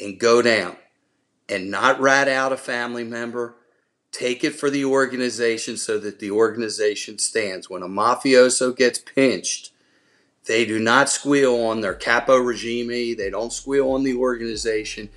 and 0.00 0.18
go 0.18 0.40
down 0.42 0.76
and 1.52 1.70
not 1.70 2.00
rat 2.00 2.28
out 2.28 2.52
a 2.52 2.56
family 2.56 3.04
member. 3.04 3.54
Take 4.10 4.42
it 4.42 4.54
for 4.54 4.70
the 4.70 4.84
organization 4.84 5.76
so 5.76 5.98
that 5.98 6.18
the 6.18 6.30
organization 6.30 7.18
stands. 7.18 7.68
When 7.68 7.82
a 7.82 7.88
mafioso 7.88 8.76
gets 8.76 8.98
pinched, 8.98 9.70
they 10.46 10.64
do 10.64 10.78
not 10.78 11.08
squeal 11.08 11.54
on 11.56 11.80
their 11.80 11.94
capo 11.94 12.36
regime. 12.36 12.88
They 12.88 13.30
don't 13.30 13.52
squeal 13.52 13.92
on 13.92 14.02
the 14.02 14.16
organization. 14.16 15.08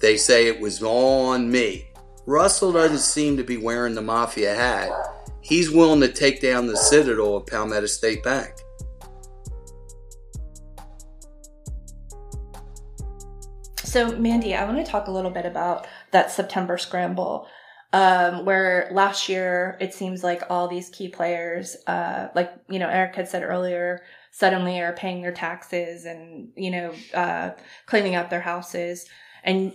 They 0.00 0.16
say 0.16 0.46
it 0.46 0.60
was 0.60 0.82
on 0.82 1.50
me. 1.50 1.86
Russell 2.26 2.72
doesn't 2.72 2.98
seem 2.98 3.36
to 3.36 3.44
be 3.44 3.56
wearing 3.56 3.94
the 3.94 4.02
mafia 4.02 4.54
hat. 4.54 4.90
He's 5.40 5.70
willing 5.70 6.00
to 6.00 6.12
take 6.12 6.40
down 6.40 6.66
the 6.66 6.76
citadel 6.76 7.36
of 7.36 7.46
Palmetto 7.46 7.86
State 7.86 8.22
Bank. 8.22 8.52
So, 13.96 14.14
Mandy, 14.14 14.54
I 14.54 14.66
want 14.66 14.76
to 14.76 14.84
talk 14.84 15.06
a 15.06 15.10
little 15.10 15.30
bit 15.30 15.46
about 15.46 15.86
that 16.10 16.30
September 16.30 16.76
scramble, 16.76 17.48
um, 17.94 18.44
where 18.44 18.90
last 18.92 19.26
year 19.26 19.78
it 19.80 19.94
seems 19.94 20.22
like 20.22 20.42
all 20.50 20.68
these 20.68 20.90
key 20.90 21.08
players, 21.08 21.78
uh, 21.86 22.28
like 22.34 22.52
you 22.68 22.78
know 22.78 22.90
Eric 22.90 23.14
had 23.14 23.26
said 23.26 23.42
earlier, 23.42 24.02
suddenly 24.32 24.82
are 24.82 24.92
paying 24.92 25.22
their 25.22 25.32
taxes 25.32 26.04
and 26.04 26.50
you 26.56 26.70
know 26.72 26.92
uh, 27.14 27.52
cleaning 27.86 28.16
up 28.16 28.28
their 28.28 28.42
houses, 28.42 29.06
and 29.42 29.72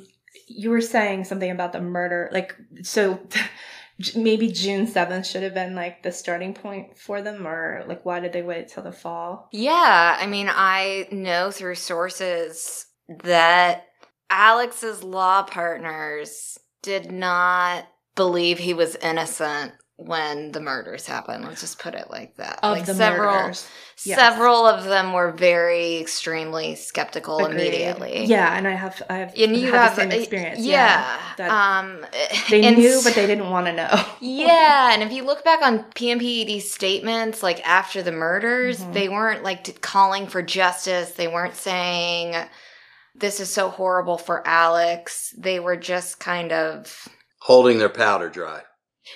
you 0.47 0.69
were 0.69 0.81
saying 0.81 1.23
something 1.23 1.49
about 1.49 1.73
the 1.73 1.81
murder, 1.81 2.29
like 2.31 2.55
so. 2.83 3.19
Maybe 4.15 4.51
June 4.51 4.87
7th 4.87 5.25
should 5.25 5.43
have 5.43 5.53
been 5.53 5.75
like 5.75 6.01
the 6.01 6.11
starting 6.11 6.55
point 6.55 6.97
for 6.97 7.21
them, 7.23 7.47
or 7.47 7.83
like 7.87 8.05
why 8.05 8.19
did 8.19 8.33
they 8.33 8.41
wait 8.41 8.67
till 8.67 8.83
the 8.83 8.91
fall? 8.91 9.49
Yeah, 9.51 10.17
I 10.19 10.27
mean, 10.27 10.47
I 10.49 11.07
know 11.11 11.51
through 11.51 11.75
sources 11.75 12.85
that 13.23 13.85
Alex's 14.31 15.03
law 15.03 15.43
partners 15.43 16.57
did 16.81 17.11
not 17.11 17.85
believe 18.15 18.57
he 18.57 18.73
was 18.73 18.95
innocent 18.95 19.73
when 19.97 20.51
the 20.51 20.59
murders 20.59 21.05
happened. 21.05 21.43
Let's 21.45 21.61
just 21.61 21.77
put 21.77 21.93
it 21.93 22.09
like 22.09 22.35
that. 22.37 22.59
Of 22.63 22.71
like 22.77 22.85
the 22.85 22.95
several 22.95 23.31
murders. 23.33 23.67
Yes. 24.03 24.17
several 24.17 24.65
of 24.65 24.85
them 24.85 25.13
were 25.13 25.31
very 25.31 25.97
extremely 25.99 26.73
skeptical 26.73 27.37
Agreed. 27.45 27.59
immediately. 27.67 28.25
Yeah, 28.25 28.57
and 28.57 28.67
I 28.67 28.71
have 28.71 28.99
I 29.11 29.17
have 29.17 29.33
And 29.37 29.55
you 29.55 29.71
had 29.71 29.75
have 29.75 29.95
the 29.95 30.01
same 30.01 30.11
uh, 30.11 30.15
experience. 30.15 30.59
Yeah. 30.61 31.19
that 31.37 31.51
um 31.51 32.03
they 32.49 32.73
knew, 32.73 32.99
but 33.03 33.13
they 33.13 33.27
didn't 33.27 33.51
want 33.51 33.67
to 33.67 33.73
know. 33.73 34.03
yeah, 34.21 34.91
and 34.93 35.03
if 35.03 35.11
you 35.11 35.23
look 35.23 35.43
back 35.43 35.61
on 35.61 35.83
PMPED's 35.93 36.71
statements, 36.71 37.43
like 37.43 37.61
after 37.67 38.01
the 38.01 38.11
murders, 38.11 38.79
Mhm. 38.79 38.93
they 38.93 39.07
weren't 39.09 39.43
like 39.43 39.81
calling 39.81 40.25
for 40.25 40.41
justice. 40.41 41.11
They 41.11 41.27
weren't 41.27 41.55
saying 41.55 42.33
this 43.15 43.39
is 43.39 43.51
so 43.51 43.69
horrible 43.69 44.17
for 44.17 44.45
Alex. 44.47 45.33
They 45.37 45.59
were 45.59 45.77
just 45.77 46.19
kind 46.19 46.51
of 46.51 47.07
Holding 47.41 47.79
their 47.79 47.89
powder 47.89 48.29
dry. 48.29 48.61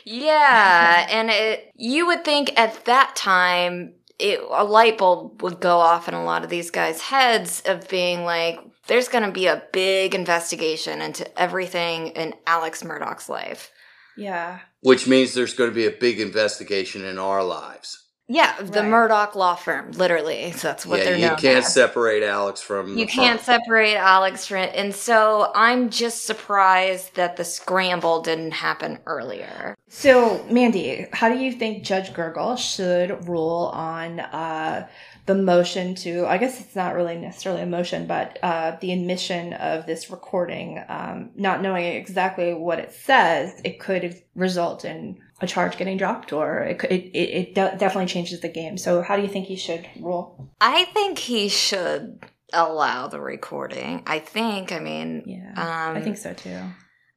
yeah, 0.03 1.07
and 1.11 1.29
it 1.29 1.71
you 1.75 2.07
would 2.07 2.25
think 2.25 2.57
at 2.59 2.85
that 2.85 3.15
time 3.15 3.93
it, 4.19 4.39
a 4.49 4.63
light 4.63 4.97
bulb 4.97 5.41
would 5.41 5.59
go 5.59 5.77
off 5.77 6.07
in 6.07 6.13
a 6.13 6.23
lot 6.23 6.43
of 6.43 6.49
these 6.49 6.71
guys' 6.71 7.01
heads 7.01 7.61
of 7.65 7.87
being 7.89 8.23
like, 8.23 8.59
there's 8.87 9.09
going 9.09 9.25
to 9.25 9.31
be 9.31 9.47
a 9.47 9.63
big 9.73 10.15
investigation 10.15 11.01
into 11.01 11.39
everything 11.39 12.07
in 12.07 12.33
Alex 12.47 12.81
Murdaugh's 12.83 13.27
life. 13.29 13.71
Yeah, 14.17 14.59
Which 14.79 15.07
means 15.07 15.33
there's 15.33 15.53
going 15.53 15.69
to 15.69 15.75
be 15.75 15.85
a 15.87 15.91
big 15.91 16.21
investigation 16.21 17.03
in 17.03 17.19
our 17.19 17.43
lives. 17.43 18.04
Yeah, 18.27 18.59
the 18.61 18.83
Right. 18.83 18.89
Murdaugh 18.89 19.35
law 19.35 19.55
firm, 19.55 19.91
literally. 19.91 20.51
So 20.53 20.69
that's 20.69 20.85
what 20.85 21.01
yeah, 21.01 21.03
they're 21.03 21.17
you 21.17 21.27
known 21.27 21.31
You 21.31 21.35
can't 21.37 21.65
as. 21.65 21.67
separate 21.67 22.23
Alex 22.23 22.61
from. 22.61 22.97
You 22.97 23.05
the 23.05 23.11
can't 23.11 23.39
firm. 23.39 23.41
separate 23.41 23.95
Alex 23.95 24.47
from 24.47 24.57
and 24.73 24.95
so 24.95 25.51
I'm 25.55 25.89
just 25.91 26.25
surprised 26.25 27.15
that 27.15 27.37
the 27.37 27.45
scramble 27.45 28.21
didn't 28.21 28.51
happen 28.53 28.99
earlier. 29.05 29.75
So, 29.89 30.43
Mandy, 30.49 31.07
how 31.13 31.29
do 31.29 31.37
you 31.37 31.51
think 31.51 31.83
Judge 31.83 32.11
Gergel 32.13 32.57
should 32.57 33.27
rule 33.27 33.71
on 33.73 34.19
uh, 34.19 34.87
the 35.27 35.35
motion 35.35 35.95
to, 35.95 36.25
I 36.25 36.37
guess 36.37 36.59
it's 36.59 36.75
not 36.75 36.95
really 36.95 37.17
necessarily 37.17 37.61
a 37.61 37.65
motion, 37.67 38.07
but 38.07 38.39
uh, 38.43 38.77
the 38.81 38.91
admission 38.93 39.53
of 39.53 39.85
this 39.85 40.09
recording? 40.09 40.83
Um, 40.89 41.31
not 41.35 41.61
knowing 41.61 41.85
exactly 41.85 42.53
what 42.53 42.79
it 42.79 42.91
says, 42.93 43.61
it 43.63 43.79
could 43.79 44.21
result 44.35 44.85
in 44.85 45.19
a 45.41 45.47
charge 45.47 45.77
getting 45.77 45.97
dropped, 45.97 46.31
or 46.31 46.59
it, 46.59 46.79
could, 46.79 46.91
it, 46.91 47.05
it, 47.13 47.29
it 47.29 47.55
de- 47.55 47.75
definitely 47.77 48.05
changes 48.07 48.39
the 48.41 48.49
game. 48.49 48.77
So, 48.77 49.01
how 49.01 49.15
do 49.15 49.21
you 49.21 49.27
think 49.27 49.47
he 49.47 49.55
should 49.57 49.85
rule? 49.99 50.49
I 50.61 50.85
think 50.85 51.19
he 51.19 51.49
should 51.49 52.19
allow 52.53 53.07
the 53.07 53.19
recording. 53.19 54.03
I 54.07 54.19
think, 54.19 54.71
I 54.71 54.79
mean, 54.79 55.23
Yeah, 55.25 55.51
um, 55.89 55.97
I 55.97 56.01
think 56.01 56.17
so 56.17 56.33
too. 56.33 56.59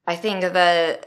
I 0.06 0.16
think 0.16 0.40
the 0.40 0.98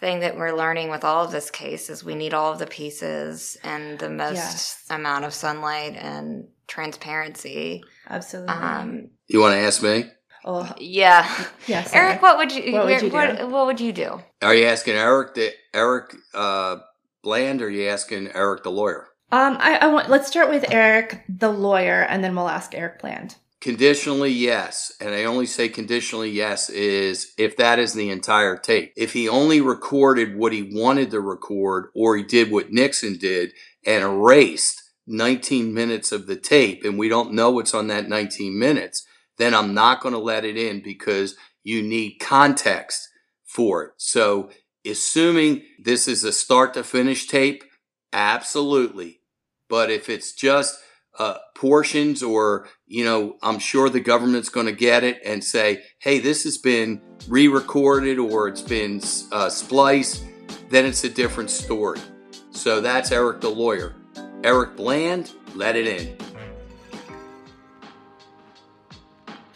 thing 0.00 0.20
that 0.20 0.36
we're 0.36 0.56
learning 0.56 0.90
with 0.90 1.04
all 1.04 1.24
of 1.24 1.30
this 1.32 1.50
case 1.50 1.90
is 1.90 2.02
we 2.04 2.14
need 2.14 2.32
all 2.34 2.52
of 2.52 2.58
the 2.58 2.66
pieces 2.66 3.56
and 3.62 3.98
the 3.98 4.08
most 4.10 4.34
Yes. 4.36 4.84
amount 4.90 5.24
of 5.24 5.34
sunlight 5.34 5.96
and 5.96 6.48
transparency. 6.66 7.82
Absolutely. 8.08 8.54
Um, 8.54 9.10
You 9.26 9.40
want 9.40 9.52
to 9.54 9.58
ask 9.58 9.82
me? 9.82 10.10
Oh, 10.44 10.72
yeah. 10.78 11.46
yes, 11.66 11.92
Eric, 11.94 12.22
what 12.22 12.38
would 12.38 12.52
you 12.52 12.72
What 12.72 12.86
would 12.86 13.02
you 13.02 13.10
what, 13.10 13.38
do? 13.38 13.46
what 13.48 13.66
would 13.66 13.80
you 13.80 13.92
do? 13.92 14.20
Are 14.42 14.54
you 14.54 14.66
asking 14.66 14.94
Eric 14.94 15.34
the 15.34 15.52
Eric 15.74 16.14
uh, 16.34 16.76
Bland, 17.22 17.62
or 17.62 17.66
are 17.66 17.70
you 17.70 17.88
asking 17.88 18.30
Eric 18.34 18.62
the 18.62 18.70
lawyer? 18.70 19.08
Um, 19.30 19.56
I, 19.60 19.76
I 19.76 19.86
want. 19.88 20.08
Let's 20.08 20.28
start 20.28 20.48
with 20.48 20.70
Eric, 20.70 21.24
the 21.28 21.50
lawyer, 21.50 22.02
and 22.02 22.24
then 22.24 22.34
we'll 22.34 22.48
ask 22.48 22.74
Eric 22.74 23.00
Bland. 23.00 23.36
Conditionally, 23.60 24.30
yes. 24.30 24.92
And 25.00 25.12
I 25.12 25.24
only 25.24 25.46
say 25.46 25.68
conditionally 25.68 26.30
yes 26.30 26.70
is 26.70 27.32
if 27.36 27.56
that 27.56 27.80
is 27.80 27.92
the 27.92 28.08
entire 28.10 28.56
tape. 28.56 28.92
If 28.96 29.14
he 29.14 29.28
only 29.28 29.60
recorded 29.60 30.36
what 30.36 30.52
he 30.52 30.70
wanted 30.72 31.10
to 31.10 31.20
record, 31.20 31.88
or 31.92 32.16
he 32.16 32.22
did 32.22 32.52
what 32.52 32.72
Nixon 32.72 33.18
did 33.18 33.52
and 33.84 34.04
erased 34.04 34.82
19 35.08 35.74
minutes 35.74 36.12
of 36.12 36.26
the 36.26 36.36
tape, 36.36 36.84
and 36.84 36.96
we 36.98 37.08
don't 37.08 37.32
know 37.32 37.50
what's 37.50 37.74
on 37.74 37.88
that 37.88 38.08
19 38.08 38.56
minutes, 38.56 39.04
then 39.38 39.54
I'm 39.54 39.74
not 39.74 40.00
going 40.00 40.14
to 40.14 40.20
let 40.20 40.44
it 40.44 40.56
in 40.56 40.82
because 40.82 41.36
you 41.62 41.82
need 41.82 42.18
context 42.20 43.08
for 43.44 43.84
it. 43.84 43.90
So, 43.96 44.50
assuming 44.86 45.62
this 45.78 46.08
is 46.08 46.24
a 46.24 46.32
start 46.32 46.74
to 46.74 46.84
finish 46.84 47.26
tape, 47.26 47.64
absolutely. 48.12 49.20
But 49.68 49.90
if 49.90 50.08
it's 50.08 50.32
just 50.32 50.78
uh, 51.18 51.36
portions 51.56 52.22
or 52.22 52.68
you 52.86 53.04
know 53.04 53.36
i'm 53.42 53.58
sure 53.58 53.88
the 53.88 53.98
government's 53.98 54.48
going 54.48 54.66
to 54.66 54.72
get 54.72 55.02
it 55.02 55.18
and 55.24 55.42
say 55.42 55.82
hey 55.98 56.20
this 56.20 56.44
has 56.44 56.58
been 56.58 57.00
re-recorded 57.26 58.18
or 58.18 58.46
it's 58.46 58.62
been 58.62 59.00
uh, 59.32 59.48
spliced 59.48 60.24
then 60.70 60.86
it's 60.86 61.02
a 61.02 61.08
different 61.08 61.50
story 61.50 61.98
so 62.52 62.80
that's 62.80 63.10
eric 63.10 63.40
the 63.40 63.48
lawyer 63.48 63.96
eric 64.44 64.76
bland 64.76 65.32
let 65.56 65.74
it 65.74 65.88
in 65.88 66.27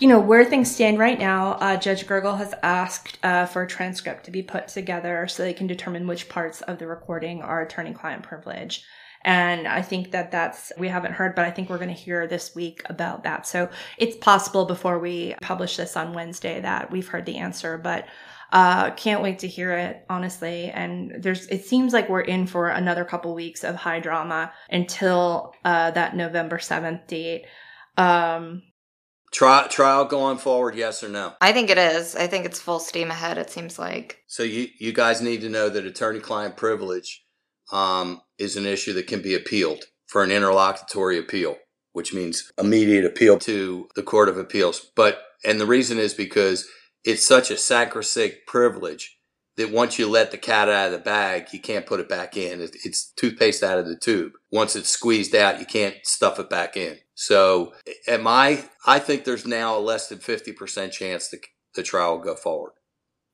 you 0.03 0.09
know 0.09 0.19
where 0.19 0.45
things 0.45 0.69
stand 0.69 0.99
right 0.99 1.21
now 1.21 1.53
uh, 1.53 1.77
judge 1.77 2.09
gergel 2.09 2.37
has 2.37 2.53
asked 2.65 3.21
uh, 3.23 3.47
for 3.47 3.63
a 3.63 3.69
transcript 3.69 4.25
to 4.25 4.33
be 4.33 4.43
put 4.43 4.67
together 4.67 5.29
so 5.29 5.45
they 5.45 5.53
can 5.53 5.69
determine 5.69 6.09
which 6.09 6.29
parts 6.29 6.61
of 6.63 6.81
the 6.81 6.87
recording 6.89 7.41
are 7.41 7.63
attorney-client 7.63 8.25
privilege. 8.25 8.85
And 9.25 9.69
i 9.69 9.81
think 9.81 10.11
that 10.11 10.33
that's 10.33 10.73
we 10.77 10.89
haven't 10.89 11.13
heard 11.13 11.37
but 11.37 11.45
i 11.45 11.53
think 11.53 11.71
we're 11.71 11.77
going 11.77 11.87
to 11.87 11.95
hear 11.95 12.27
this 12.27 12.53
week 12.53 12.83
about 12.87 13.23
that. 13.23 13.47
So 13.47 13.71
it's 13.97 14.17
possible 14.17 14.65
before 14.65 14.99
we 14.99 15.37
publish 15.41 15.77
this 15.77 15.97
on 15.97 16.15
wednesday 16.15 16.61
that 16.61 16.91
we've 16.91 17.07
heard 17.07 17.25
the 17.25 17.39
answer 17.39 17.79
but 17.79 18.07
uh, 18.51 18.91
can't 18.91 19.23
wait 19.23 19.39
to 19.39 19.49
hear 19.49 19.71
it 19.73 20.05
honestly. 20.11 20.65
And 20.71 21.23
there's 21.23 21.47
it 21.47 21.65
seems 21.65 21.93
like 21.93 22.09
we're 22.09 22.23
in 22.23 22.49
for 22.49 22.69
another 22.71 23.05
couple 23.05 23.37
weeks 23.37 23.63
of 23.63 23.77
high 23.77 24.01
drama 24.01 24.53
until 24.69 25.55
uh, 25.65 25.93
that 25.93 26.17
november 26.17 26.59
7th 26.59 27.07
date. 27.07 27.47
Um 27.97 28.63
Tri- 29.33 29.67
trial 29.69 30.05
going 30.05 30.39
forward 30.39 30.75
yes 30.75 31.03
or 31.03 31.09
no 31.09 31.33
I 31.41 31.53
think 31.53 31.71
it 31.71 31.79
is. 31.79 32.15
I 32.15 32.27
think 32.27 32.45
it's 32.45 32.61
full 32.61 32.79
steam 32.79 33.11
ahead. 33.11 33.39
It 33.39 33.51
seems 33.51 33.79
like. 33.79 34.23
so 34.27 34.43
you, 34.43 34.69
you 34.79 34.93
guys 34.93 35.23
need 35.23 35.41
to 35.41 35.49
know 35.49 35.69
that 35.71 35.87
attorney-client 35.87 36.57
privilege 36.57 37.25
um, 37.73 38.21
is 38.39 38.57
an 38.57 38.67
issue 38.67 38.93
that 38.95 39.07
can 39.07 39.23
be 39.23 39.35
appealed 39.35 39.85
for 40.07 40.23
an 40.23 40.31
interlocutory 40.31 41.19
appeal 41.19 41.57
which 41.95 42.13
means 42.15 42.51
immediate 42.59 43.05
appeal 43.05 43.39
to 43.39 43.89
the 43.97 44.03
court 44.03 44.29
of 44.29 44.37
appeals 44.37 44.91
but 44.97 45.23
and 45.45 45.61
the 45.61 45.67
reason 45.67 45.99
is 45.99 46.15
because 46.15 46.69
it's 47.05 47.25
such 47.27 47.51
a 47.51 47.57
sacrosanct 47.57 48.47
privilege 48.47 49.19
that 49.57 49.71
once 49.73 49.99
you 49.99 50.09
let 50.09 50.31
the 50.31 50.39
cat 50.39 50.69
out 50.71 50.87
of 50.87 50.93
the 50.93 50.99
bag, 50.99 51.49
you 51.53 51.61
can't 51.61 51.85
put 51.85 52.01
it 52.01 52.09
back 52.09 52.37
in. 52.39 52.63
It- 52.63 52.77
It's 52.85 53.11
toothpaste 53.13 53.63
out 53.63 53.79
of 53.79 53.87
the 53.87 53.97
tube. 53.97 54.33
Once 54.51 54.75
it's 54.77 54.89
squeezed 54.89 55.35
out, 55.35 55.61
you 55.61 55.67
can't 55.67 55.97
stuff 56.05 56.39
it 56.39 56.49
back 56.49 56.75
in. 56.77 56.97
So, 57.23 57.73
am 58.09 58.27
I? 58.27 58.65
I 58.85 58.99
think 58.99 59.23
there's 59.23 59.47
now 59.47 59.79
a 59.79 59.81
less 59.81 60.09
than 60.09 60.19
fifty 60.19 60.53
percent 60.53 60.93
chance 60.93 61.29
that 61.29 61.39
the 61.77 61.85
trial 61.85 62.17
will 62.17 62.25
go 62.25 62.35
forward. 62.35 62.73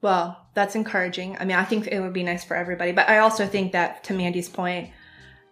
Well, 0.03 0.47
that's 0.53 0.74
encouraging. 0.74 1.39
I 1.41 1.47
mean, 1.47 1.57
I 1.57 1.64
think 1.64 1.86
it 1.86 1.99
would 1.99 2.12
be 2.12 2.22
nice 2.22 2.45
for 2.45 2.55
everybody, 2.55 2.93
but 2.93 3.09
I 3.09 3.20
also 3.20 3.47
think 3.47 3.72
that 3.72 4.05
to 4.05 4.12
Mandy's 4.12 4.51
point, 4.51 4.91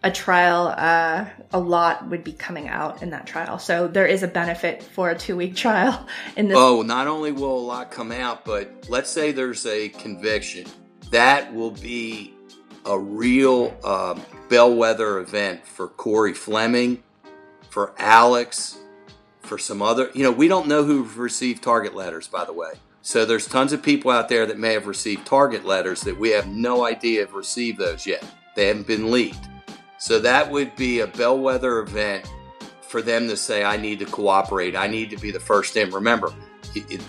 a 0.04 0.10
trial, 0.10 0.68
uh, 0.76 1.24
a 1.54 1.58
lot 1.58 2.10
would 2.10 2.24
be 2.24 2.34
coming 2.34 2.68
out 2.68 3.02
in 3.02 3.08
that 3.10 3.26
trial. 3.26 3.58
So 3.58 3.88
there 3.88 4.06
is 4.06 4.22
a 4.22 4.28
benefit 4.28 4.82
for 4.82 5.08
a 5.08 5.16
two 5.16 5.34
week 5.34 5.56
trial 5.64 6.06
in 6.36 6.48
this. 6.48 6.58
Oh, 6.60 6.82
not 6.82 7.06
only 7.06 7.32
will 7.32 7.58
a 7.58 7.66
lot 7.66 7.90
come 7.90 8.12
out, 8.12 8.44
but 8.44 8.86
let's 8.90 9.08
say 9.08 9.32
there's 9.32 9.64
a 9.64 9.88
conviction. 9.88 10.66
That 11.10 11.54
will 11.54 11.70
be 11.70 12.34
a 12.84 12.98
real 12.98 13.74
uh, 13.82 14.20
bellwether 14.50 15.20
event 15.20 15.66
for 15.66 15.88
Cory 15.88 16.34
Fleming, 16.34 17.02
for 17.76 17.92
Alex, 17.98 18.78
for 19.42 19.58
some 19.58 19.82
other. 19.82 20.10
You 20.14 20.22
know, 20.22 20.30
we 20.30 20.48
don't 20.48 20.66
know 20.66 20.82
who've 20.82 21.18
received 21.18 21.62
target 21.62 21.94
letters, 21.94 22.26
by 22.26 22.42
the 22.46 22.52
way. 22.54 22.70
So 23.02 23.26
there's 23.26 23.46
tons 23.46 23.74
of 23.74 23.82
people 23.82 24.10
out 24.10 24.30
there 24.30 24.46
that 24.46 24.58
may 24.58 24.72
have 24.72 24.86
received 24.86 25.26
target 25.26 25.66
letters 25.66 26.00
that 26.00 26.18
we 26.18 26.30
have 26.30 26.46
no 26.46 26.86
idea 26.86 27.20
have 27.20 27.34
received 27.34 27.76
those 27.76 28.06
yet. 28.06 28.24
They 28.54 28.68
haven't 28.68 28.86
been 28.86 29.10
leaked. 29.10 29.46
So 29.98 30.18
that 30.20 30.50
would 30.50 30.74
be 30.74 31.00
a 31.00 31.06
bellwether 31.06 31.80
event 31.80 32.26
for 32.80 33.02
them 33.02 33.28
to 33.28 33.36
say, 33.36 33.62
I 33.62 33.76
need 33.76 33.98
to 33.98 34.06
cooperate. 34.06 34.74
I 34.74 34.86
need 34.86 35.10
to 35.10 35.18
be 35.18 35.30
the 35.30 35.38
first 35.38 35.76
in. 35.76 35.90
Remember, 35.90 36.32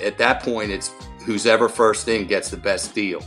at 0.04 0.18
that 0.18 0.44
point, 0.44 0.72
it's 0.72 0.92
who's 1.24 1.46
ever 1.46 1.70
first 1.70 2.10
in 2.10 2.28
gets 2.28 2.50
the 2.50 2.58
best 2.58 2.94
deal. 2.94 3.24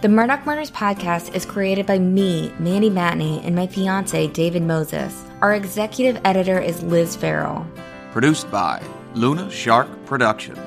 The 0.00 0.08
Murdaugh 0.08 0.46
Murders 0.46 0.70
podcast 0.70 1.34
is 1.34 1.44
created 1.44 1.84
by 1.84 1.98
me, 1.98 2.54
Mandy 2.58 2.88
Matney, 2.88 3.44
and 3.44 3.54
my 3.54 3.66
fiance, 3.66 4.28
David 4.28 4.62
Moses. 4.62 5.26
Our 5.42 5.52
executive 5.52 6.18
editor 6.24 6.58
is 6.58 6.82
Liz 6.82 7.14
Farrell. 7.14 7.66
Produced 8.10 8.50
by 8.50 8.82
Luna 9.12 9.50
Shark 9.50 9.88
Productions. 10.06 10.58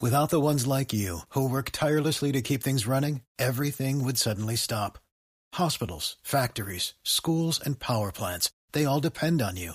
Without 0.00 0.30
the 0.30 0.40
ones 0.40 0.66
like 0.66 0.94
you, 0.94 1.18
who 1.34 1.46
work 1.46 1.68
tirelessly 1.70 2.32
to 2.32 2.40
keep 2.40 2.62
things 2.62 2.86
running, 2.86 3.20
everything 3.38 4.02
would 4.04 4.16
suddenly 4.16 4.56
stop. 4.56 4.98
Hospitals, 5.52 6.16
factories, 6.22 6.94
schools, 7.02 7.60
and 7.62 7.78
power 7.78 8.10
plants, 8.10 8.50
they 8.72 8.86
all 8.86 9.00
depend 9.00 9.42
on 9.42 9.58
you. 9.58 9.74